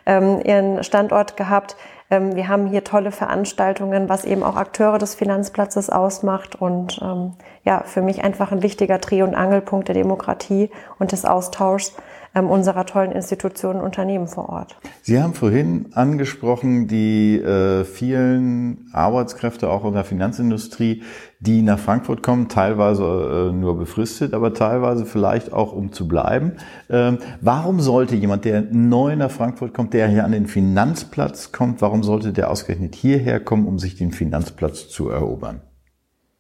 ähm, 0.05 0.41
ihren 0.43 0.83
Standort 0.83 1.37
gehabt. 1.37 1.77
Ähm, 2.09 2.35
wir 2.35 2.47
haben 2.47 2.67
hier 2.67 2.83
tolle 2.83 3.11
Veranstaltungen, 3.11 4.09
was 4.09 4.25
eben 4.25 4.43
auch 4.43 4.55
Akteure 4.55 4.97
des 4.97 5.15
Finanzplatzes 5.15 5.89
ausmacht 5.89 6.55
und 6.55 6.99
ähm, 7.01 7.33
ja, 7.63 7.81
für 7.83 8.01
mich 8.01 8.23
einfach 8.23 8.51
ein 8.51 8.61
wichtiger 8.61 8.99
Dreh- 8.99 9.23
und 9.23 9.35
Angelpunkt 9.35 9.87
der 9.87 9.95
Demokratie 9.95 10.69
und 10.99 11.11
des 11.11 11.25
Austauschs 11.25 11.95
ähm, 12.35 12.49
unserer 12.49 12.85
tollen 12.85 13.11
Institutionen 13.11 13.79
und 13.79 13.85
Unternehmen 13.85 14.27
vor 14.27 14.49
Ort. 14.49 14.77
Sie 15.01 15.21
haben 15.21 15.33
vorhin 15.33 15.87
angesprochen 15.93 16.87
die 16.87 17.37
äh, 17.37 17.85
vielen 17.85 18.89
Arbeitskräfte 18.91 19.69
auch 19.69 19.85
in 19.85 19.93
der 19.93 20.03
Finanzindustrie, 20.03 21.03
die 21.39 21.61
nach 21.61 21.79
Frankfurt 21.79 22.23
kommen, 22.23 22.49
teilweise 22.49 23.03
äh, 23.51 23.53
nur 23.53 23.77
befristet, 23.77 24.33
aber 24.33 24.53
teilweise 24.53 25.05
vielleicht 25.05 25.53
auch 25.53 25.71
um 25.71 25.93
zu 25.93 26.07
bleiben. 26.07 26.53
Ähm, 26.89 27.19
warum 27.41 27.79
sollte 27.79 28.15
jemand, 28.15 28.45
der 28.45 28.61
neu 28.61 29.15
nach 29.15 29.31
Frankfurt 29.31 29.73
kommt, 29.73 29.93
der 29.93 30.07
hier 30.07 30.25
an 30.25 30.31
den 30.31 30.47
Finanzplatz 30.47 31.51
kommt, 31.51 31.81
warum 31.81 32.03
sollte 32.03 32.33
der 32.33 32.51
ausgerechnet 32.51 32.95
hierher 32.95 33.39
kommen, 33.39 33.67
um 33.67 33.79
sich 33.79 33.95
den 33.95 34.11
Finanzplatz 34.11 34.89
zu 34.89 35.09
erobern? 35.09 35.61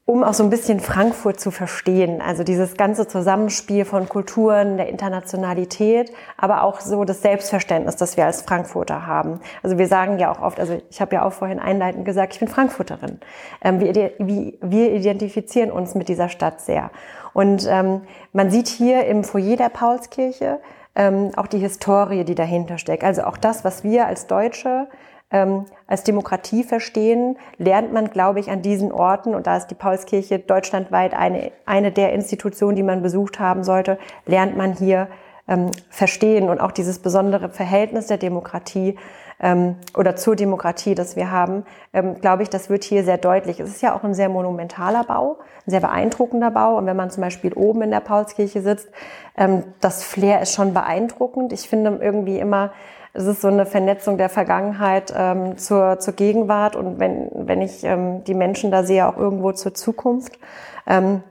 Um 0.07 0.23
auch 0.23 0.35
so 0.35 0.43
ein 0.43 0.51
bisschen 0.51 0.79
Frankfurt 0.79 1.39
zu 1.39 1.49
verstehen. 1.49 2.21
Also 2.21 2.43
dieses 2.43 2.77
ganze 2.77 3.07
Zusammenspiel 3.07 3.85
von 3.85 4.07
Kulturen, 4.07 4.77
der 4.77 4.87
Internationalität, 4.87 6.13
aber 6.37 6.61
auch 6.61 6.79
so 6.79 7.05
das 7.05 7.23
Selbstverständnis, 7.23 7.95
das 7.95 8.15
wir 8.15 8.25
als 8.25 8.43
Frankfurter 8.43 9.07
haben. 9.07 9.39
Also 9.63 9.79
wir 9.79 9.87
sagen 9.87 10.19
ja 10.19 10.31
auch 10.31 10.41
oft, 10.41 10.59
also 10.59 10.79
ich 10.91 11.01
habe 11.01 11.15
ja 11.15 11.25
auch 11.25 11.33
vorhin 11.33 11.59
einleitend 11.59 12.05
gesagt, 12.05 12.33
ich 12.33 12.39
bin 12.39 12.47
Frankfurterin. 12.47 13.19
Ähm, 13.61 13.79
wir, 13.79 14.13
wir, 14.61 14.93
identifizieren 14.93 15.71
uns 15.71 15.95
mit 15.95 16.07
dieser 16.07 16.29
Stadt 16.29 16.61
sehr. 16.61 16.91
Und 17.33 17.67
ähm, 17.67 18.01
man 18.31 18.51
sieht 18.51 18.67
hier 18.67 19.05
im 19.07 19.23
Foyer 19.23 19.57
der 19.57 19.69
Paulskirche, 19.69 20.59
ähm, 20.95 21.31
auch 21.35 21.47
die 21.47 21.57
Historie, 21.57 22.23
die 22.23 22.35
dahinter 22.35 22.77
steckt. 22.77 23.03
Also 23.03 23.23
auch 23.23 23.37
das, 23.37 23.65
was 23.65 23.83
wir 23.83 24.05
als 24.05 24.27
Deutsche 24.27 24.87
ähm, 25.31 25.65
als 25.87 26.03
Demokratie 26.03 26.63
verstehen, 26.63 27.37
lernt 27.57 27.91
man, 27.91 28.09
glaube 28.09 28.39
ich, 28.39 28.49
an 28.49 28.61
diesen 28.61 28.91
Orten, 28.91 29.35
und 29.35 29.47
da 29.47 29.57
ist 29.57 29.67
die 29.67 29.75
Paulskirche 29.75 30.39
deutschlandweit 30.39 31.13
eine, 31.13 31.51
eine 31.65 31.91
der 31.91 32.13
Institutionen, 32.13 32.75
die 32.75 32.83
man 32.83 33.01
besucht 33.01 33.39
haben 33.39 33.63
sollte, 33.63 33.97
lernt 34.25 34.55
man 34.55 34.73
hier 34.73 35.07
ähm, 35.47 35.71
verstehen 35.89 36.49
und 36.49 36.59
auch 36.59 36.71
dieses 36.71 36.99
besondere 36.99 37.49
Verhältnis 37.49 38.07
der 38.07 38.17
Demokratie 38.17 38.97
ähm, 39.39 39.75
oder 39.97 40.15
zur 40.15 40.35
Demokratie, 40.35 40.95
das 40.95 41.15
wir 41.15 41.31
haben, 41.31 41.65
ähm, 41.93 42.19
glaube 42.21 42.43
ich, 42.43 42.49
das 42.49 42.69
wird 42.69 42.83
hier 42.83 43.03
sehr 43.03 43.17
deutlich. 43.17 43.59
Es 43.59 43.69
ist 43.69 43.81
ja 43.81 43.95
auch 43.95 44.03
ein 44.03 44.13
sehr 44.13 44.29
monumentaler 44.29 45.03
Bau, 45.03 45.37
ein 45.67 45.71
sehr 45.71 45.81
beeindruckender 45.81 46.51
Bau. 46.51 46.77
Und 46.77 46.85
wenn 46.85 46.95
man 46.95 47.09
zum 47.09 47.21
Beispiel 47.21 47.53
oben 47.53 47.81
in 47.81 47.91
der 47.91 47.99
Paulskirche 47.99 48.61
sitzt, 48.61 48.89
ähm, 49.37 49.63
das 49.81 50.03
Flair 50.03 50.41
ist 50.41 50.53
schon 50.53 50.73
beeindruckend. 50.73 51.51
Ich 51.51 51.67
finde 51.67 51.99
irgendwie 52.01 52.39
immer, 52.39 52.71
es 53.15 53.25
ist 53.25 53.41
so 53.41 53.47
eine 53.47 53.65
Vernetzung 53.65 54.17
der 54.17 54.29
Vergangenheit 54.29 55.13
ähm, 55.15 55.57
zur, 55.57 55.99
zur 55.99 56.13
Gegenwart 56.13 56.75
und 56.75 56.99
wenn, 56.99 57.29
wenn 57.33 57.61
ich 57.61 57.83
ähm, 57.83 58.23
die 58.25 58.33
Menschen 58.33 58.71
da 58.71 58.83
sehe, 58.83 59.07
auch 59.07 59.17
irgendwo 59.17 59.53
zur 59.53 59.73
Zukunft. 59.73 60.37
Ähm, 60.85 61.23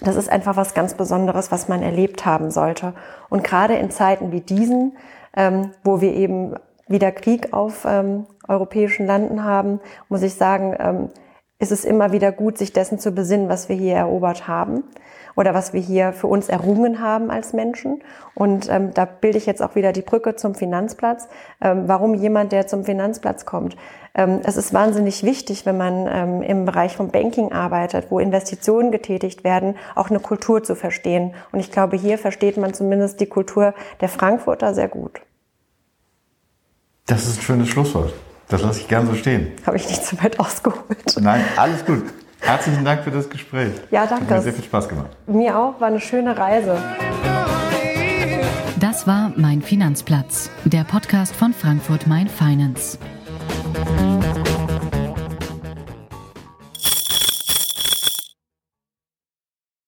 das 0.00 0.16
ist 0.16 0.30
einfach 0.30 0.56
was 0.56 0.74
ganz 0.74 0.94
Besonderes, 0.94 1.50
was 1.50 1.68
man 1.68 1.82
erlebt 1.82 2.26
haben 2.26 2.50
sollte. 2.50 2.92
Und 3.28 3.44
gerade 3.44 3.74
in 3.74 3.90
Zeiten 3.90 4.32
wie 4.32 4.40
diesen, 4.40 4.96
ähm, 5.36 5.72
wo 5.84 6.00
wir 6.00 6.12
eben 6.14 6.54
wieder 6.88 7.12
Krieg 7.12 7.52
auf 7.52 7.84
ähm, 7.88 8.26
europäischen 8.46 9.06
Landen 9.06 9.44
haben, 9.44 9.80
muss 10.08 10.22
ich 10.22 10.34
sagen, 10.34 10.76
ähm, 10.78 11.08
ist 11.58 11.72
es 11.72 11.84
immer 11.84 12.12
wieder 12.12 12.30
gut, 12.30 12.56
sich 12.56 12.72
dessen 12.72 12.98
zu 12.98 13.12
besinnen, 13.12 13.48
was 13.48 13.68
wir 13.68 13.76
hier 13.76 13.96
erobert 13.96 14.46
haben 14.46 14.84
oder 15.34 15.54
was 15.54 15.72
wir 15.72 15.80
hier 15.80 16.12
für 16.12 16.28
uns 16.28 16.48
errungen 16.48 17.00
haben 17.00 17.30
als 17.30 17.52
Menschen. 17.52 18.02
Und 18.34 18.68
ähm, 18.70 18.94
da 18.94 19.04
bilde 19.04 19.38
ich 19.38 19.46
jetzt 19.46 19.62
auch 19.62 19.74
wieder 19.74 19.92
die 19.92 20.02
Brücke 20.02 20.36
zum 20.36 20.54
Finanzplatz. 20.54 21.28
Ähm, 21.60 21.84
warum 21.86 22.14
jemand, 22.14 22.52
der 22.52 22.66
zum 22.68 22.84
Finanzplatz 22.84 23.44
kommt? 23.44 23.76
Ähm, 24.14 24.40
es 24.44 24.56
ist 24.56 24.72
wahnsinnig 24.72 25.24
wichtig, 25.24 25.66
wenn 25.66 25.76
man 25.76 26.08
ähm, 26.08 26.42
im 26.42 26.64
Bereich 26.64 26.96
vom 26.96 27.08
Banking 27.08 27.52
arbeitet, 27.52 28.10
wo 28.10 28.20
Investitionen 28.20 28.92
getätigt 28.92 29.42
werden, 29.42 29.76
auch 29.96 30.10
eine 30.10 30.20
Kultur 30.20 30.62
zu 30.62 30.76
verstehen. 30.76 31.34
Und 31.50 31.58
ich 31.58 31.72
glaube, 31.72 31.96
hier 31.96 32.18
versteht 32.18 32.56
man 32.56 32.72
zumindest 32.72 33.20
die 33.20 33.26
Kultur 33.26 33.74
der 34.00 34.08
Frankfurter 34.08 34.74
sehr 34.74 34.88
gut. 34.88 35.20
Das 37.06 37.26
ist 37.26 37.38
ein 37.38 37.42
schönes 37.42 37.68
Schlusswort. 37.68 38.12
Das 38.48 38.62
lasse 38.62 38.80
ich 38.80 38.88
gern 38.88 39.06
so 39.06 39.14
stehen. 39.14 39.52
Habe 39.66 39.76
ich 39.76 39.88
nicht 39.88 40.04
zu 40.04 40.22
weit 40.22 40.40
ausgeholt. 40.40 41.16
Nein, 41.20 41.44
alles 41.56 41.84
gut. 41.84 42.04
Herzlichen 42.40 42.84
Dank 42.84 43.02
für 43.04 43.10
das 43.10 43.28
Gespräch. 43.28 43.72
Ja, 43.90 44.06
danke. 44.06 44.24
Hat 44.24 44.36
mir 44.38 44.42
sehr 44.42 44.52
viel 44.54 44.64
Spaß 44.64 44.88
gemacht. 44.88 45.10
Mir 45.26 45.58
auch, 45.58 45.80
war 45.80 45.88
eine 45.88 46.00
schöne 46.00 46.36
Reise. 46.36 46.76
Das 48.80 49.06
war 49.06 49.32
Mein 49.36 49.60
Finanzplatz, 49.60 50.50
der 50.64 50.84
Podcast 50.84 51.34
von 51.34 51.52
Frankfurt 51.52 52.06
Mein 52.06 52.28
Finance. 52.28 52.96